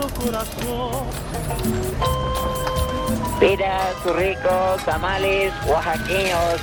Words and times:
su 0.00 0.14
corazón. 0.14 1.06
Piras, 3.38 4.04
ricos, 4.04 4.84
tamales, 4.84 5.52
oaxaqueños. 5.66 6.60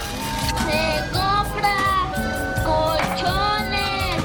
Se 0.65 1.11
compra 1.11 1.77
colchones. 2.63 4.23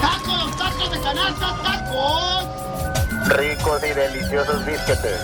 ¡Tacos, 0.00 0.56
tacos 0.56 0.90
de 0.90 1.00
canasta, 1.00 1.56
tacos! 1.62 3.36
Ricos 3.36 3.82
y 3.84 3.94
deliciosos 3.94 4.66
bisquetes. 4.66 5.20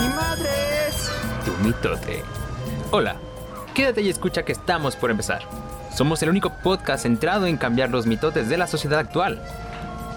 ¡Mi 0.00 0.08
madres! 0.08 1.10
Tu 1.44 1.52
mitote. 1.62 2.24
Hola, 2.90 3.16
quédate 3.74 4.02
y 4.02 4.08
escucha 4.08 4.44
que 4.44 4.52
estamos 4.52 4.96
por 4.96 5.10
empezar. 5.10 5.42
Somos 5.94 6.22
el 6.22 6.30
único 6.30 6.50
podcast 6.62 7.02
centrado 7.04 7.46
en 7.46 7.56
cambiar 7.56 7.90
los 7.90 8.06
mitotes 8.06 8.48
de 8.48 8.56
la 8.56 8.66
sociedad 8.66 8.98
actual. 8.98 9.40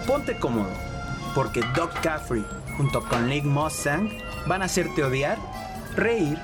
Ponte 0.07 0.39
cómodo, 0.39 0.69
porque 1.37 1.61
Doc 1.75 1.91
Caffrey, 2.01 2.43
junto 2.77 2.99
con 2.99 3.29
Nick 3.29 3.43
Mustang, 3.43 4.09
van 4.47 4.63
a 4.63 4.65
hacerte 4.65 5.03
odiar, 5.03 5.37
reír 5.95 6.35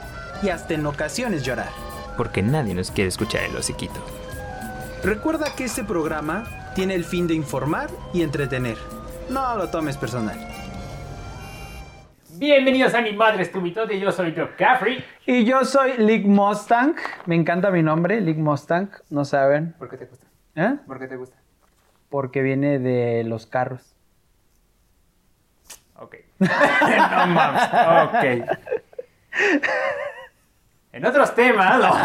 y 0.43 0.49
hasta 0.49 0.75
en 0.75 0.85
ocasiones 0.85 1.43
llorar. 1.43 1.71
Porque 2.15 2.43
nadie 2.43 2.75
nos 2.75 2.91
quiere 2.91 3.07
escuchar 3.07 3.41
el 3.41 3.55
hociquito. 3.55 3.99
Recuerda 5.03 5.55
que 5.55 5.63
este 5.63 5.83
programa 5.83 6.43
tiene 6.75 6.93
el 6.93 7.05
fin 7.05 7.25
de 7.25 7.33
informar 7.33 7.89
y 8.13 8.21
entretener. 8.21 8.77
No 9.31 9.57
lo 9.57 9.67
tomes 9.71 9.97
personal. 9.97 10.37
Bienvenidos 12.37 12.93
a 12.93 13.01
Mi 13.01 13.13
Madre 13.13 13.41
es 13.41 13.51
tu 13.51 13.61
mitote, 13.61 13.99
yo 13.99 14.11
soy 14.11 14.31
Doc 14.31 14.55
Caffrey. 14.57 15.03
Y 15.25 15.43
yo 15.43 15.65
soy 15.65 15.93
Lick 15.97 16.23
Mustang. 16.23 16.93
Me 17.25 17.33
encanta 17.33 17.71
mi 17.71 17.81
nombre, 17.81 18.21
Lick 18.21 18.37
Mustang. 18.37 18.89
No 19.09 19.25
saben. 19.25 19.73
¿Por 19.79 19.89
qué 19.89 19.97
te 19.97 20.05
gusta? 20.05 20.27
¿Eh? 20.53 20.77
¿Por 20.85 20.99
qué 20.99 21.07
te 21.07 21.15
gusta? 21.15 21.35
Porque 22.09 22.43
viene 22.43 22.77
de 22.77 23.23
los 23.23 23.47
carros. 23.47 23.92
Ok. 25.95 26.15
no 26.39 27.27
mames. 27.27 27.63
Ok. 28.03 28.57
En 30.91 31.05
otros 31.05 31.33
temas, 31.33 31.79
no. 31.79 31.95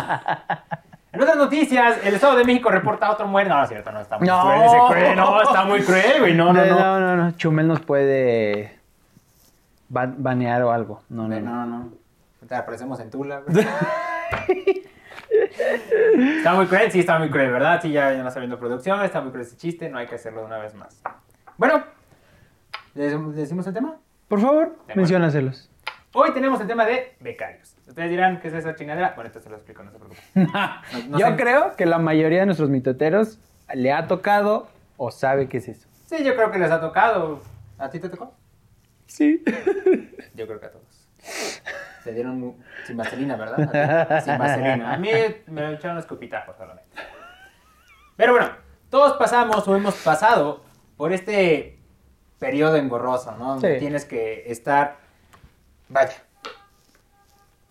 En 1.13 1.23
otras 1.23 1.37
noticias, 1.37 1.99
el 2.05 2.15
Estado 2.15 2.37
de 2.37 2.45
México 2.45 2.71
reporta 2.71 3.11
otro 3.11 3.27
muerto. 3.27 3.51
No, 3.51 3.57
no 3.59 3.63
es 3.65 3.69
cierto, 3.69 3.91
no, 3.93 4.01
está 4.01 4.19
muy 4.19 4.29
No. 4.29 4.41
cruel 4.43 4.63
ese 4.63 4.77
cruel. 4.89 5.17
No, 5.17 5.43
está 5.43 5.65
muy 5.65 5.83
cruel, 5.83 6.21
güey. 6.21 6.35
No, 6.35 6.53
no, 6.53 6.65
no. 6.65 6.79
No, 6.79 7.01
no, 7.01 7.17
no. 7.17 7.31
Chumel 7.33 7.67
nos 7.67 7.81
puede 7.81 8.79
ba- 9.89 10.13
banear 10.17 10.63
o 10.63 10.71
algo. 10.71 11.03
No, 11.09 11.27
no, 11.29 11.41
No, 11.41 11.51
no. 11.51 11.67
no, 11.67 11.79
no. 11.85 11.93
Te 12.47 12.55
aparecemos 12.55 12.99
en 13.01 13.11
Tula, 13.11 13.41
güey. 13.41 13.67
Está 16.39 16.55
muy 16.55 16.67
cruel, 16.67 16.91
sí, 16.91 17.01
está 17.01 17.19
muy 17.19 17.29
cruel, 17.31 17.51
¿verdad? 17.53 17.81
Sí, 17.83 17.91
ya, 17.93 18.13
ya 18.13 18.23
no 18.23 18.29
está 18.29 18.41
viendo 18.41 18.59
producción, 18.59 19.03
está 19.03 19.21
muy 19.21 19.31
cruel 19.31 19.47
ese 19.47 19.57
chiste, 19.57 19.89
no 19.89 19.99
hay 19.99 20.07
que 20.07 20.15
hacerlo 20.15 20.41
de 20.41 20.47
una 20.47 20.59
vez 20.59 20.75
más. 20.75 21.01
Bueno, 21.57 21.85
¿le 22.99 23.33
decimos- 23.35 23.67
el 23.67 23.75
tema? 23.75 23.97
Por 24.29 24.41
favor, 24.41 24.77
menciónaselos. 24.95 25.71
Hoy 26.15 26.33
tenemos 26.33 26.61
el 26.61 26.67
tema 26.67 26.85
de 26.85 27.15
becarios. 27.21 27.77
Ustedes 27.87 28.11
dirán, 28.11 28.41
¿qué 28.41 28.49
es 28.49 28.55
esa 28.55 28.75
chingadera? 28.75 29.13
Bueno, 29.15 29.29
esto 29.29 29.41
se 29.41 29.49
lo 29.49 29.57
explico, 29.57 29.83
no 29.85 29.91
se 29.93 29.99
preocupen. 29.99 30.23
No- 30.53 31.09
no 31.11 31.19
Yo 31.19 31.27
sé- 31.29 31.37
creo 31.37 31.77
que 31.77 31.87
la 31.87 31.99
mayoría 31.99 32.41
de 32.41 32.47
nuestros 32.47 32.71
mitoteros 32.71 33.39
le 33.75 33.93
ha 33.93 34.07
tocado 34.09 34.69
o 34.97 35.11
sabe 35.11 35.49
qué 35.49 35.59
es 35.59 35.69
eso. 35.69 35.89
Sí, 36.07 36.25
yo 36.25 36.35
creo 36.35 36.51
que 36.51 36.59
les 36.59 36.71
ha 36.71 36.81
tocado. 36.81 37.41
¿A 37.79 37.89
ti 37.91 38.01
te 38.01 38.09
tocó? 38.09 38.35
Sí. 39.07 39.43
Yo 40.35 40.47
creo 40.47 40.59
que 40.61 40.67
a 40.67 40.71
todos. 40.73 41.09
Se 42.03 42.13
dieron 42.13 42.57
sin 42.87 42.97
vaselina, 42.97 43.37
¿verdad? 43.37 44.23
Sin 44.25 44.37
vaselina. 44.39 44.93
A 44.95 44.97
mí 44.99 45.09
me 45.47 45.73
echaron 45.75 45.99
escupitajos 45.99 46.57
solamente. 46.57 46.91
Pero 48.17 48.33
bueno, 48.33 48.49
todos 48.91 49.17
pasamos 49.19 49.67
o 49.69 49.77
hemos 49.77 49.95
pasado 50.03 50.63
por 50.97 51.13
este 51.13 51.78
periodo 52.39 52.77
engorroso, 52.77 53.37
¿no? 53.37 53.55
Donde 53.55 53.75
Sí. 53.75 53.81
tienes 53.81 54.05
que 54.05 54.45
estar, 54.51 54.97
vaya, 55.89 56.15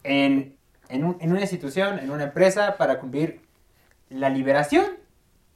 en, 0.04 0.56
en, 0.90 1.04
un- 1.04 1.18
en 1.20 1.32
una 1.32 1.42
institución, 1.42 2.00
en 2.00 2.12
una 2.12 2.24
empresa, 2.26 2.78
para 2.78 3.00
cumplir 3.00 3.42
la 4.10 4.30
liberación 4.30 4.86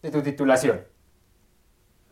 de 0.02 0.12
tu 0.12 0.22
titulación. 0.22 0.82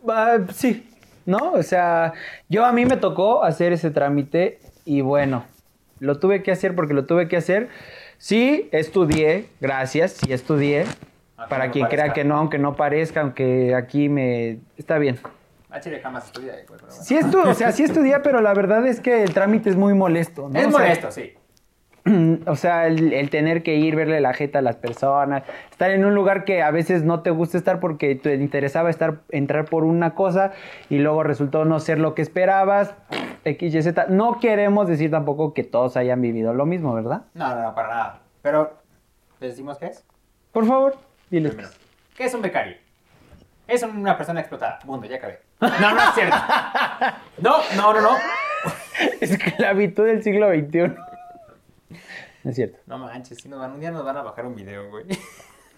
Ah, 0.08 0.38
sí, 0.54 0.90
¿no? 1.26 1.52
O 1.54 1.64
sea, 1.64 2.14
yo 2.48 2.66
a 2.66 2.72
mí 2.72 2.86
me 2.86 2.98
tocó 2.98 3.44
hacer 3.44 3.74
ese 3.74 3.92
trámite 3.92 4.59
y 4.86 5.02
bueno, 5.02 5.44
lo 6.00 6.20
tuve 6.20 6.44
que 6.44 6.52
hacer 6.52 6.76
porque 6.76 6.94
lo 6.94 7.06
tuve 7.06 7.28
que 7.28 7.38
hacer. 7.38 7.70
Sí, 8.18 8.70
estudié, 8.72 9.48
gracias, 9.59 10.14
sí 10.14 10.32
estudié. 10.32 10.86
Aunque 11.38 11.50
Para 11.50 11.66
no 11.68 11.72
quien 11.72 11.88
crea 11.88 12.14
que 12.14 12.24
no, 12.26 12.36
aunque 12.38 12.58
no 12.58 12.76
parezca, 12.76 13.22
aunque 13.22 13.74
aquí 13.76 14.09
me... 14.09 14.59
Está 14.78 14.98
bien. 14.98 15.20
Chile, 15.80 16.00
jamás 16.02 16.25
estudié, 16.25 16.52
güey, 16.52 16.66
pero 16.68 16.88
bueno. 16.88 17.03
Sí 17.03 17.16
estu 17.16 17.40
o 17.40 17.53
sea, 17.53 17.72
sí 17.72 17.84
estudié, 17.84 18.19
pero 18.22 18.41
la 18.41 18.53
verdad 18.53 18.85
es 18.88 19.00
que 19.00 19.24
el 19.24 19.34
trámite 19.34 19.69
es 19.69 19.75
muy 19.75 19.94
molesto, 19.94 20.50
¿no? 20.50 20.59
Es 20.59 20.68
O 20.68 20.72
sea, 20.72 20.80
molesto, 20.80 21.12
sí. 21.12 21.34
O 22.47 22.56
sea, 22.56 22.88
el, 22.88 23.13
el 23.13 23.30
tener 23.30 23.62
que 23.62 23.75
ir, 23.75 23.96
verle 23.96 24.19
la 24.19 24.34
jeta 24.34 24.59
a 24.59 24.62
las 24.62 24.78
personas, 24.78 25.44
estar 25.69 25.91
en 25.91 26.06
un 26.06 26.16
lugar 26.16 26.44
que 26.44 26.63
a 26.63 26.72
veces 26.72 27.03
no 27.03 27.22
te 27.22 27.29
gusta 27.29 27.58
estar 27.58 27.79
porque 27.79 28.16
te 28.16 28.34
interesaba 28.35 28.90
estar, 28.90 29.22
entrar 29.29 29.66
por 29.66 29.84
una 29.84 30.16
cosa 30.16 30.53
y 30.90 30.97
luego 30.97 31.24
resultó 31.24 31.66
no 31.66 31.79
ser 31.79 32.00
lo 32.00 32.16
que 32.16 32.22
esperabas, 32.22 32.96
X, 33.46 33.75
Y, 33.75 33.81
Z. 33.81 34.08
No 34.09 34.40
queremos 34.40 34.88
decir 34.88 35.12
tampoco 35.12 35.53
que 35.53 35.63
todos 35.63 35.97
hayan 35.97 36.22
vivido 36.22 36.53
lo 36.53 36.66
mismo, 36.66 36.94
¿verdad? 36.94 37.24
No, 37.34 37.56
no, 37.56 37.62
no, 37.62 37.75
para 37.75 37.88
nada. 37.90 38.19
Pero, 38.41 38.74
¿les 39.40 39.52
decimos 39.52 39.78
qué 39.78 39.88
es? 39.88 40.03
Por 40.52 40.66
favor, 40.66 40.97
diles. 41.29 41.53
Primero, 41.53 41.74
¿qué 42.18 42.25
es 42.25 42.34
un 42.34 42.41
becario? 42.41 42.75
Es 43.68 43.84
una 43.84 44.18
persona 44.18 44.40
explotada. 44.40 44.79
Mundo, 44.85 45.06
ya 45.06 45.18
acabé. 45.18 45.49
No, 45.62 45.94
no 45.94 46.02
es 46.02 46.16
cierto. 46.16 46.38
No, 47.40 47.58
no, 47.75 47.94
no, 47.94 48.02
no. 48.02 48.18
Esclavitud 49.20 50.06
del 50.06 50.24
siglo 50.24 50.50
XXI. 50.50 50.96
No 52.44 52.52
es 52.52 52.56
cierto. 52.56 52.80
No 52.86 52.97
manches, 52.97 53.40
si 53.40 53.50
nos 53.50 53.59
van, 53.59 53.74
un 53.74 53.80
día 53.80 53.92
nos 53.92 54.06
van 54.06 54.18
a 54.18 54.24
bajar 54.24 54.46
un 54.46 54.56
video, 54.56 54.90
güey. 54.90 55.06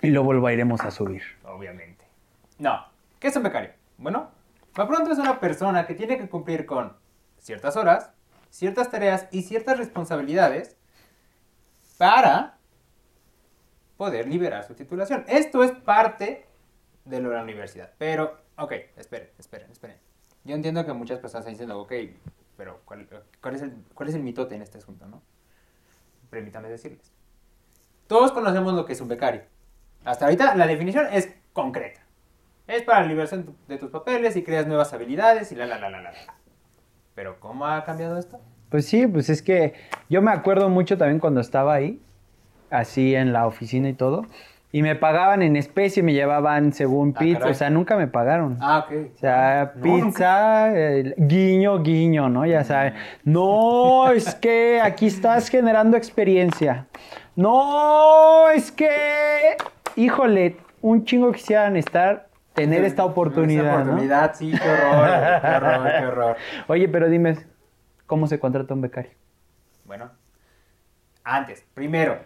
Y 0.01 0.09
lo 0.09 0.23
volveremos 0.23 0.81
a 0.81 0.91
subir. 0.91 1.23
Obviamente. 1.43 2.05
No. 2.57 2.85
¿Qué 3.19 3.27
es 3.27 3.35
un 3.35 3.43
becario? 3.43 3.71
Bueno, 3.97 4.31
para 4.73 4.87
pronto 4.87 5.11
es 5.11 5.19
una 5.19 5.39
persona 5.39 5.85
que 5.85 5.93
tiene 5.93 6.17
que 6.17 6.29
cumplir 6.29 6.65
con 6.65 6.97
ciertas 7.37 7.75
horas, 7.75 8.11
ciertas 8.49 8.89
tareas 8.89 9.27
y 9.31 9.43
ciertas 9.43 9.77
responsabilidades 9.77 10.77
para 11.97 12.57
poder 13.97 14.27
liberar 14.27 14.63
su 14.63 14.73
titulación. 14.73 15.23
Esto 15.27 15.63
es 15.63 15.71
parte 15.71 16.47
de 17.05 17.21
la 17.21 17.43
universidad. 17.43 17.91
Pero, 17.97 18.37
ok, 18.57 18.73
esperen, 18.97 19.29
esperen, 19.37 19.71
esperen. 19.71 19.97
Yo 20.43 20.55
entiendo 20.55 20.85
que 20.85 20.93
muchas 20.93 21.19
personas 21.19 21.41
están 21.41 21.53
diciendo, 21.53 21.79
ok, 21.79 21.93
pero 22.57 22.81
¿cuál, 22.85 23.01
es, 23.01 23.61
el, 23.61 23.73
¿cuál 23.93 24.09
es 24.09 24.15
el 24.15 24.23
mitote 24.23 24.55
en 24.55 24.61
este 24.61 24.77
asunto, 24.77 25.07
no? 25.07 25.21
Permítame 26.29 26.69
decirles. 26.69 27.11
Todos 28.07 28.31
conocemos 28.31 28.73
lo 28.73 28.85
que 28.85 28.93
es 28.93 29.01
un 29.01 29.07
becario. 29.07 29.43
Hasta 30.03 30.25
ahorita 30.25 30.55
la 30.55 30.67
definición 30.67 31.07
es 31.11 31.33
concreta. 31.53 32.01
Es 32.67 32.83
para 32.83 33.01
la 33.01 33.07
liberación 33.07 33.55
de 33.67 33.77
tus 33.77 33.89
papeles 33.89 34.35
y 34.35 34.43
creas 34.43 34.67
nuevas 34.67 34.93
habilidades 34.93 35.51
y 35.51 35.55
la 35.55 35.65
la 35.65 35.77
la 35.77 35.89
la. 35.89 36.01
la. 36.01 36.13
Pero 37.15 37.39
¿cómo 37.39 37.65
ha 37.65 37.83
cambiado 37.83 38.17
esto? 38.17 38.39
Pues 38.69 38.85
sí, 38.85 39.05
pues 39.05 39.29
es 39.29 39.41
que 39.41 39.73
yo 40.09 40.21
me 40.21 40.31
acuerdo 40.31 40.69
mucho 40.69 40.97
también 40.97 41.19
cuando 41.19 41.41
estaba 41.41 41.73
ahí, 41.73 42.01
así 42.69 43.15
en 43.15 43.33
la 43.33 43.45
oficina 43.45 43.89
y 43.89 43.93
todo, 43.93 44.25
y 44.73 44.81
me 44.81 44.95
pagaban 44.95 45.41
en 45.41 45.55
especie, 45.57 46.01
me 46.03 46.13
llevaban 46.13 46.71
según 46.73 47.13
Ah, 47.15 47.19
pizza, 47.19 47.47
o 47.47 47.53
sea, 47.53 47.69
nunca 47.69 47.97
me 47.97 48.07
pagaron. 48.07 48.57
Ah, 48.61 48.85
ok. 48.87 48.95
O 49.15 49.17
sea, 49.19 49.73
No, 49.75 49.81
pizza, 49.83 50.71
eh, 50.73 51.13
guiño, 51.17 51.81
guiño, 51.83 52.29
¿no? 52.29 52.45
Ya 52.45 52.63
saben. 52.63 52.93
No, 53.23 54.09
es 54.11 54.33
que 54.35 54.79
aquí 54.81 55.07
estás 55.07 55.49
generando 55.49 55.97
experiencia. 55.97 56.87
No, 57.35 58.49
es 58.49 58.71
que, 58.71 59.55
híjole, 59.95 60.57
un 60.81 61.03
chingo 61.05 61.31
quisieran 61.31 61.75
estar, 61.77 62.27
tener 62.53 62.83
esta 62.83 63.03
oportunidad, 63.05 63.65
Esta 63.65 63.77
¿no? 63.77 63.83
oportunidad, 63.83 64.33
sí, 64.35 64.51
qué 64.51 64.69
horror, 64.69 65.09
qué 65.41 65.47
horror, 65.55 65.91
qué 65.99 66.05
horror. 66.05 66.35
Oye, 66.67 66.87
pero 66.87 67.09
dime, 67.09 67.37
¿cómo 68.05 68.27
se 68.27 68.39
contrata 68.39 68.73
un 68.73 68.81
becario? 68.81 69.11
Bueno, 69.85 70.09
antes, 71.23 71.63
primero, 71.73 72.17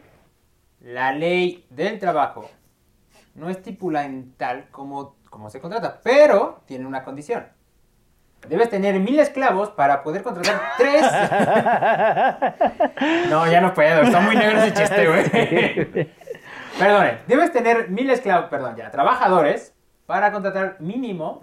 la 0.85 1.11
ley 1.11 1.65
del 1.71 1.97
trabajo 1.97 2.47
no 3.33 3.49
estipula 3.49 4.05
en 4.05 4.33
tal 4.37 4.69
como, 4.69 5.15
como 5.31 5.49
se 5.49 5.59
contrata, 5.59 5.99
pero 6.03 6.61
tiene 6.67 6.85
una 6.85 7.03
condición. 7.03 7.47
Debes 8.47 8.69
tener 8.69 8.99
mil 8.99 9.19
esclavos 9.19 9.71
para 9.71 10.03
poder 10.03 10.21
contratar 10.21 10.61
tres. 10.77 11.01
no, 13.31 13.51
ya 13.51 13.61
no 13.61 13.73
puedo, 13.73 14.03
está 14.03 14.19
muy 14.19 14.35
negro 14.35 14.59
ese 14.59 14.73
chiste, 14.73 15.07
güey. 15.07 15.23
Perdone, 16.77 17.17
debes 17.25 17.51
tener 17.51 17.89
mil 17.89 18.07
esclavos, 18.11 18.47
perdón, 18.49 18.75
ya, 18.75 18.91
trabajadores 18.91 19.73
para 20.05 20.31
contratar 20.31 20.77
mínimo 20.79 21.41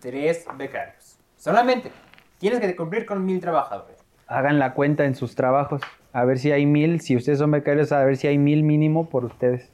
tres 0.00 0.46
becarios. 0.56 1.16
Solamente 1.36 1.92
tienes 2.38 2.58
que 2.58 2.74
cumplir 2.74 3.06
con 3.06 3.24
mil 3.24 3.40
trabajadores. 3.40 4.04
Hagan 4.26 4.58
la 4.58 4.74
cuenta 4.74 5.04
en 5.04 5.14
sus 5.14 5.36
trabajos, 5.36 5.80
a 6.12 6.24
ver 6.24 6.38
si 6.38 6.50
hay 6.52 6.66
mil, 6.66 7.00
si 7.00 7.16
ustedes 7.16 7.38
son 7.38 7.50
becarios, 7.50 7.92
a 7.92 8.04
ver 8.04 8.16
si 8.16 8.26
hay 8.26 8.38
mil 8.38 8.62
mínimo 8.62 9.08
por 9.08 9.24
ustedes. 9.24 9.70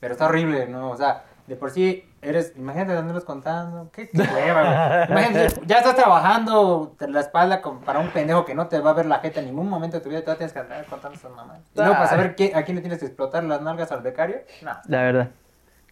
Pero 0.00 0.12
está 0.12 0.26
horrible, 0.26 0.66
¿no? 0.68 0.90
O 0.90 0.96
sea, 0.96 1.24
De 1.46 1.56
por 1.56 1.72
sí 1.72 2.04
eres, 2.22 2.52
imagínate 2.56 2.92
andarlos 2.96 3.24
contando. 3.24 3.90
Qué, 3.92 4.08
hueva. 4.14 5.06
Imagínate, 5.08 5.60
ya 5.66 5.78
estás 5.78 5.96
trabajando 5.96 6.94
la 7.00 7.20
espalda 7.20 7.60
con- 7.60 7.80
para 7.80 7.98
un 7.98 8.08
pendejo 8.10 8.44
que 8.44 8.54
no 8.54 8.68
te 8.68 8.78
va 8.78 8.90
a 8.90 8.94
ver 8.94 9.06
la 9.06 9.18
jeta 9.18 9.40
en 9.40 9.46
ningún 9.46 9.68
momento 9.68 9.96
de 9.96 10.02
tu 10.04 10.08
vida. 10.10 10.22
Tú 10.24 10.32
tienes 10.36 10.52
que 10.52 10.60
andar 10.60 10.84
contando 10.86 11.18
esas 11.18 11.32
mamás. 11.32 11.58
Y 11.74 11.78
luego 11.80 11.94
para 11.94 12.06
saber 12.06 12.36
qué- 12.36 12.52
a 12.54 12.62
quién 12.62 12.76
le 12.76 12.82
tienes 12.82 13.00
que 13.00 13.06
explotar 13.06 13.42
las 13.42 13.60
nalgas 13.62 13.90
al 13.90 14.00
becario. 14.02 14.36
No. 14.62 14.70
La 14.86 15.02
verdad. 15.02 15.28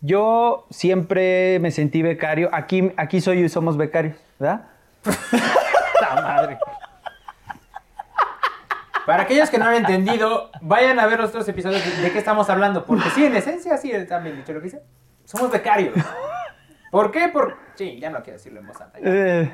Yo 0.00 0.66
siempre 0.70 1.58
me 1.58 1.72
sentí 1.72 2.02
becario. 2.02 2.50
Aquí, 2.52 2.92
aquí 2.96 3.20
soy 3.20 3.40
y 3.40 3.48
somos 3.48 3.76
becarios, 3.76 4.16
¿verdad? 4.38 4.66
¡La 6.00 6.22
madre! 6.22 6.58
Para 9.08 9.22
aquellos 9.22 9.48
que 9.48 9.56
no 9.56 9.64
han 9.64 9.76
entendido, 9.76 10.50
vayan 10.60 10.98
a 10.98 11.06
ver 11.06 11.18
los 11.18 11.30
otros 11.30 11.48
episodios 11.48 11.82
de, 11.82 12.02
de 12.02 12.12
qué 12.12 12.18
estamos 12.18 12.50
hablando. 12.50 12.84
Porque 12.84 13.08
sí, 13.08 13.24
en 13.24 13.34
esencia, 13.34 13.78
sí, 13.78 13.90
también 14.06 14.36
dicho 14.36 14.52
lo 14.52 14.58
que 14.60 14.64
dice. 14.64 14.82
Somos 15.24 15.50
becarios. 15.50 15.96
¿Por 16.90 17.10
qué? 17.10 17.28
Por... 17.28 17.56
Sí, 17.74 17.98
ya 17.98 18.10
no 18.10 18.22
quiero 18.22 18.36
decirlo 18.36 18.60
en 18.60 18.66
voz 18.66 18.78
alta. 18.78 18.98
Eh, 19.02 19.50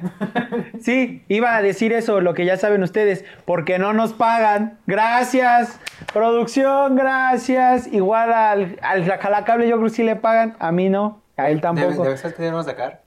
sí, 0.80 1.24
iba 1.28 1.54
a 1.54 1.62
decir 1.62 1.92
eso, 1.92 2.20
lo 2.20 2.34
que 2.34 2.44
ya 2.44 2.56
saben 2.56 2.82
ustedes, 2.82 3.24
porque 3.44 3.78
no 3.78 3.92
nos 3.92 4.12
pagan. 4.12 4.80
Gracias, 4.88 5.78
producción, 6.12 6.96
gracias. 6.96 7.86
Igual 7.86 8.32
al, 8.32 8.80
al 8.82 9.04
Jalacable 9.04 9.68
yo 9.68 9.76
creo 9.76 9.88
que 9.88 9.94
sí 9.94 10.02
le 10.02 10.16
pagan, 10.16 10.56
a 10.58 10.72
mí 10.72 10.88
no, 10.88 11.22
a 11.36 11.48
él 11.48 11.60
tampoco. 11.60 12.02
debe- 12.02 12.16
¿Sabes 12.16 12.34
qué 12.34 12.42
debemos 12.42 12.66
sacar? 12.66 13.02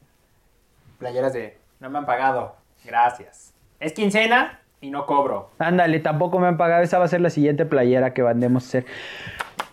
Playeras 0.97 1.33
de 1.33 1.57
no 1.81 1.89
me 1.89 1.97
han 1.97 2.05
pagado. 2.05 2.55
Gracias. 2.85 3.53
Es 3.81 3.91
quincena 3.91 4.61
y 4.81 4.89
no 4.89 5.05
cobro. 5.05 5.51
Ándale, 5.59 5.99
tampoco 5.99 6.39
me 6.39 6.47
han 6.47 6.57
pagado. 6.57 6.83
Esa 6.83 6.99
va 6.99 7.05
a 7.05 7.07
ser 7.07 7.21
la 7.21 7.29
siguiente 7.29 7.65
playera 7.65 8.13
que 8.13 8.23
mandemos 8.23 8.63
a 8.63 8.67
hacer. 8.67 8.85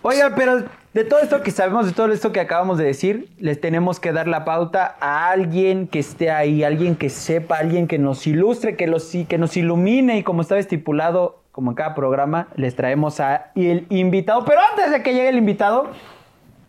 Oiga, 0.02 0.34
pero 0.36 0.64
de 0.92 1.04
todo 1.04 1.20
esto 1.20 1.42
que 1.42 1.50
sabemos, 1.50 1.86
de 1.86 1.92
todo 1.92 2.12
esto 2.12 2.30
que 2.30 2.40
acabamos 2.40 2.78
de 2.78 2.84
decir, 2.84 3.30
les 3.38 3.60
tenemos 3.60 4.00
que 4.00 4.12
dar 4.12 4.28
la 4.28 4.44
pauta 4.44 4.96
a 5.00 5.30
alguien 5.30 5.88
que 5.88 5.98
esté 5.98 6.30
ahí, 6.30 6.62
alguien 6.62 6.94
que 6.94 7.08
sepa, 7.08 7.56
alguien 7.56 7.88
que 7.88 7.98
nos 7.98 8.26
ilustre, 8.26 8.76
que, 8.76 8.86
los, 8.86 9.10
que 9.28 9.38
nos 9.38 9.56
ilumine 9.56 10.18
y 10.18 10.22
como 10.22 10.42
estaba 10.42 10.60
estipulado, 10.60 11.42
como 11.52 11.70
en 11.70 11.74
cada 11.74 11.94
programa, 11.94 12.48
les 12.56 12.76
traemos 12.76 13.18
a 13.20 13.50
el 13.54 13.86
invitado. 13.88 14.44
Pero 14.44 14.60
antes 14.70 14.90
de 14.90 15.02
que 15.02 15.14
llegue 15.14 15.30
el 15.30 15.38
invitado, 15.38 15.90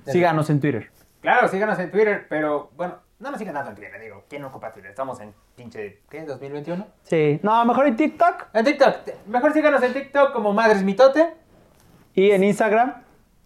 síganos 0.05 0.49
en 0.49 0.61
Twitter. 0.61 0.89
Claro, 1.21 1.47
síganos 1.47 1.77
en 1.79 1.91
Twitter, 1.91 2.27
pero 2.29 2.69
bueno, 2.77 2.95
no 3.19 3.31
nos 3.31 3.39
sigan 3.39 3.53
tanto 3.53 3.69
en 3.69 3.75
Twitter, 3.75 3.99
digo. 4.01 4.23
¿Quién 4.29 4.41
no 4.41 4.51
Twitter? 4.73 4.89
Estamos 4.91 5.19
en 5.21 5.33
pinche, 5.55 6.01
¿qué? 6.09 6.25
¿2021? 6.27 6.85
Sí, 7.03 7.39
no, 7.43 7.63
mejor 7.65 7.87
en 7.87 7.95
TikTok 7.95 8.47
En 8.53 8.65
TikTok. 8.65 8.95
Mejor 9.27 9.53
síganos 9.53 9.81
en 9.83 9.93
TikTok 9.93 10.33
como 10.33 10.53
Madres 10.53 10.83
Mitote. 10.83 11.33
y 12.13 12.31
en 12.31 12.43
Instagram, 12.43 13.03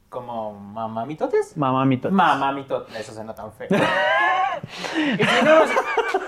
Como 0.10 0.54
Mamamitotes. 0.54 1.56
mamá 1.56 1.86
mito. 1.86 2.10
Mamá 2.10 2.52
mitote. 2.52 3.00
Eso 3.00 3.14
suena 3.14 3.34
tan 3.36 3.52
feo. 3.54 3.68
y 4.98 5.24
si 5.24 5.46
no, 5.46 5.64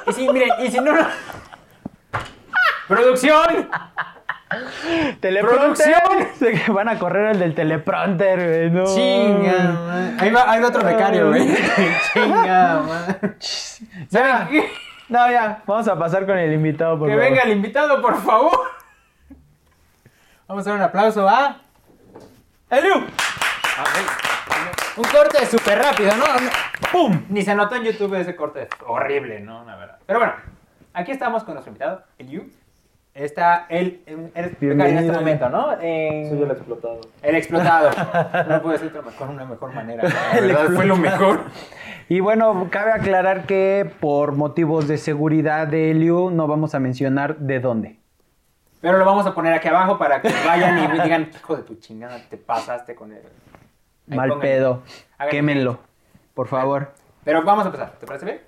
y 0.08 0.14
si, 0.14 0.30
miren, 0.30 0.50
y 0.60 0.72
si 0.72 0.80
no, 0.80 0.94
producción. 2.88 3.70
Teleprompter. 5.20 5.96
Se 6.38 6.72
van 6.72 6.90
a 6.90 7.00
correr 7.00 7.32
el 7.32 7.40
del 7.40 7.56
teleprompter, 7.56 8.70
güey. 8.70 8.70
No. 8.70 8.86
Chinga, 8.86 9.64
man. 9.72 10.18
Ahí 10.20 10.30
va, 10.32 10.52
ahí 10.52 10.62
va 10.62 10.68
otro 10.68 10.84
becario, 10.84 11.28
güey. 11.30 11.48
Chinga, 12.14 12.82
man. 12.82 13.38
¿Saben 14.10 14.48
qué? 14.50 14.72
No, 15.10 15.30
ya, 15.30 15.62
vamos 15.66 15.88
a 15.88 15.98
pasar 16.00 16.26
con 16.26 16.38
el 16.38 16.54
invitado, 16.54 16.98
por 16.98 17.08
Que 17.10 17.16
favor. 17.16 17.30
venga 17.30 17.44
el 17.44 17.52
invitado, 17.52 18.02
por 18.02 18.22
favor. 18.22 18.60
Vamos 20.48 20.66
a 20.66 20.70
dar 20.70 20.80
un 20.80 20.86
aplauso 20.86 21.28
a. 21.28 21.58
¡Eliu! 22.70 22.96
Un 24.98 25.04
corte 25.06 25.46
súper 25.46 25.80
rápido, 25.80 26.12
¿no? 26.16 26.26
¡Pum! 26.92 27.26
Ni 27.30 27.42
se 27.42 27.56
notó 27.56 27.76
en 27.76 27.84
YouTube 27.84 28.14
ese 28.16 28.36
corte. 28.36 28.68
Horrible, 28.86 29.40
¿no? 29.42 29.64
La 29.66 29.76
verdad. 29.76 29.98
Pero 30.06 30.20
bueno, 30.20 30.34
aquí 30.94 31.12
estamos 31.12 31.44
con 31.44 31.54
nuestro 31.56 31.72
invitado, 31.72 32.04
Eliu. 32.18 32.50
Está 33.14 33.66
él, 33.70 34.02
él- 34.06 34.32
eres 34.34 34.58
becario 34.58 34.86
en 34.86 34.98
este 35.00 35.12
momento, 35.12 35.50
¿no? 35.50 35.74
En- 35.82 36.30
Soy 36.30 36.42
el 36.44 36.52
explotado. 36.52 37.02
El 37.22 37.36
explotado. 37.36 37.90
No 38.50 38.62
puede 38.62 38.78
ser 38.78 39.04
mejor, 39.04 39.30
una 39.30 39.46
mejor 39.46 39.74
manera. 39.74 40.04
La 40.08 40.42
verdad, 40.42 40.70
fue 40.74 40.86
lo 40.86 40.96
mejor. 40.96 41.42
Y 42.08 42.22
bueno, 42.22 42.68
cabe 42.72 42.92
aclarar 42.94 43.46
que 43.46 43.90
por 44.00 44.34
motivos 44.34 44.88
de 44.88 44.98
seguridad 44.98 45.68
de 45.68 45.92
Eliu 45.92 46.30
no 46.30 46.48
vamos 46.48 46.74
a 46.74 46.80
mencionar 46.80 47.38
de 47.38 47.60
dónde. 47.60 48.00
Pero 48.80 48.98
lo 48.98 49.06
vamos 49.06 49.26
a 49.28 49.36
poner 49.36 49.54
aquí 49.54 49.68
abajo 49.68 49.98
para 49.98 50.22
que 50.22 50.30
vayan 50.46 50.84
y 50.84 50.88
me 50.88 50.94
digan, 51.04 51.30
hijo 51.36 51.56
de 51.58 51.64
tu 51.64 51.76
chingada, 51.76 52.18
te 52.30 52.38
pasaste 52.38 52.96
con 52.96 53.12
él. 53.12 53.22
Ahí 54.10 54.18
Mal 54.18 54.30
pongan. 54.30 54.42
pedo. 54.42 54.84
Quémenlo, 55.30 55.80
por 56.34 56.48
favor. 56.48 56.92
Pero 57.26 57.44
vamos 57.44 57.66
a 57.66 57.68
empezar, 57.68 57.92
¿te 58.00 58.08
parece 58.08 58.26
bien? 58.26 58.42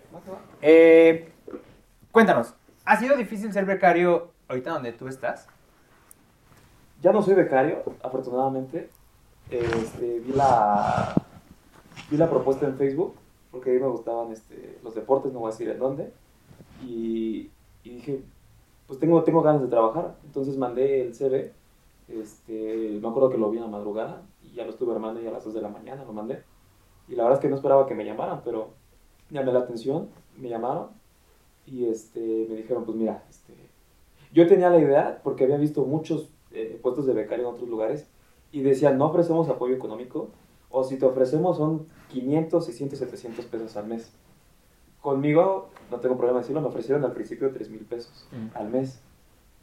Eh, 0.62 1.30
cuéntanos, 2.12 2.56
¿ha 2.86 2.98
sido 2.98 3.16
difícil 3.16 3.54
ser 3.54 3.66
becario 3.66 4.32
ahorita 4.54 4.72
donde 4.72 4.94
tú 4.94 5.08
estás? 5.08 5.48
Ya 7.02 7.12
no 7.12 7.22
soy 7.22 7.34
becario, 7.34 7.84
afortunadamente. 8.02 8.90
Este, 9.50 10.20
vi 10.20 10.32
la 10.32 11.14
vi 12.10 12.18
la 12.18 12.30
propuesta 12.30 12.66
en 12.66 12.78
Facebook 12.78 13.16
porque 13.52 13.70
a 13.70 13.74
mí 13.74 13.80
me 13.80 13.88
gustaban 13.88 14.32
este, 14.32 14.80
los 14.84 14.96
deportes, 14.96 15.32
no 15.32 15.40
voy 15.40 15.50
a 15.50 15.52
decir 15.52 15.70
en 15.70 15.80
dónde. 15.80 16.12
Y, 16.84 17.52
y 17.84 17.90
dije, 17.90 18.24
pues 18.88 19.00
tengo, 19.00 19.24
tengo 19.24 19.42
ganas 19.42 19.62
de 19.62 19.68
trabajar. 19.68 20.16
Entonces 20.24 20.58
mandé 20.58 21.02
el 21.02 21.14
CV. 21.14 21.52
Este, 22.08 23.00
me 23.02 23.08
acuerdo 23.08 23.30
que 23.30 23.38
lo 23.38 23.50
vi 23.50 23.58
en 23.58 23.64
la 23.64 23.70
madrugada 23.70 24.22
y 24.44 24.54
ya 24.56 24.66
lo 24.66 24.72
estuve 24.72 24.94
armando 24.94 25.22
y 25.22 25.28
a 25.28 25.32
las 25.32 25.46
2 25.46 25.54
de 25.54 25.62
la 25.62 25.70
mañana 25.70 26.04
lo 26.04 26.14
mandé. 26.14 26.44
Y 27.08 27.16
la 27.16 27.24
verdad 27.24 27.40
es 27.40 27.42
que 27.42 27.50
no 27.50 27.56
esperaba 27.56 27.86
que 27.86 27.96
me 27.96 28.06
llamaran, 28.06 28.42
pero 28.44 28.72
llamé 29.30 29.52
la 29.52 29.60
atención, 29.60 30.10
me 30.38 30.50
llamaron 30.50 30.90
y 31.66 31.86
me 31.86 32.56
dijeron, 32.56 32.86
pues 32.86 32.98
mira, 32.98 33.24
este, 33.30 33.54
yo 34.34 34.48
tenía 34.48 34.70
la 34.70 34.80
idea, 34.80 35.22
porque 35.24 35.44
había 35.46 35.58
visto 35.58 35.86
muchos 35.86 36.30
eh, 36.52 36.80
puestos 36.82 37.06
de 37.06 37.14
becario 37.14 37.48
en 37.48 37.54
otros 37.56 37.70
lugares, 37.70 38.08
y 38.52 38.62
decían, 38.62 38.98
no 38.98 39.06
ofrecemos 39.08 39.48
apoyo 39.50 39.76
económico, 39.76 40.30
o 40.70 40.84
si 40.84 40.98
te 40.98 41.06
ofrecemos 41.06 41.58
son 41.58 41.88
500, 42.10 42.66
600, 42.66 43.00
700 43.00 43.46
pesos 43.46 43.76
al 43.78 43.88
mes. 43.88 44.12
Conmigo, 45.02 45.70
no 45.92 46.00
tengo 46.00 46.16
problema 46.16 46.40
de 46.40 46.44
decirlo, 46.44 46.62
me 46.62 46.68
ofrecieron 46.68 47.04
al 47.04 47.12
principio 47.12 47.52
3 47.52 47.70
mil 47.70 47.82
pesos 47.82 48.28
Mm. 48.32 48.56
al 48.58 48.70
mes. 48.70 49.00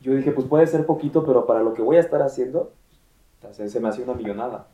Yo 0.00 0.14
dije, 0.14 0.32
pues 0.32 0.46
puede 0.46 0.66
ser 0.66 0.86
poquito, 0.86 1.24
pero 1.24 1.46
para 1.46 1.62
lo 1.62 1.72
que 1.74 1.82
voy 1.82 1.96
a 1.96 2.00
estar 2.00 2.22
haciendo, 2.22 2.72
se 3.52 3.80
me 3.80 3.88
hacía 3.88 4.04
una 4.04 4.14
millonada. 4.14 4.66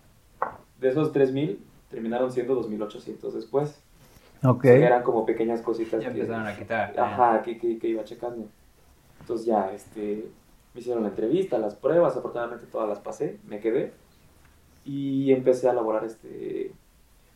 De 0.80 0.88
esos 0.88 1.12
3 1.12 1.32
mil, 1.32 1.64
terminaron 1.90 2.30
siendo 2.32 2.54
2.800 2.54 3.32
después. 3.32 3.80
Ok. 4.44 4.58
O 4.58 4.62
sea, 4.62 4.74
eran 4.86 5.02
como 5.02 5.24
pequeñas 5.24 5.62
cositas 5.62 6.02
Ya 6.02 6.12
que- 6.12 6.20
empezaron 6.20 6.46
a 6.46 6.56
quitar. 6.56 6.98
Ajá, 6.98 7.42
que, 7.42 7.58
que, 7.58 7.78
que 7.78 7.88
iba 7.88 8.04
checando. 8.04 8.46
Entonces 9.26 9.44
ya, 9.44 9.72
este, 9.72 10.24
me 10.72 10.80
hicieron 10.80 11.02
la 11.02 11.08
entrevista, 11.08 11.58
las 11.58 11.74
pruebas, 11.74 12.16
afortunadamente 12.16 12.64
todas 12.70 12.88
las 12.88 13.00
pasé, 13.00 13.38
me 13.48 13.58
quedé 13.58 13.92
y 14.84 15.32
empecé 15.32 15.68
a 15.68 15.72
laborar, 15.72 16.04
este, 16.04 16.70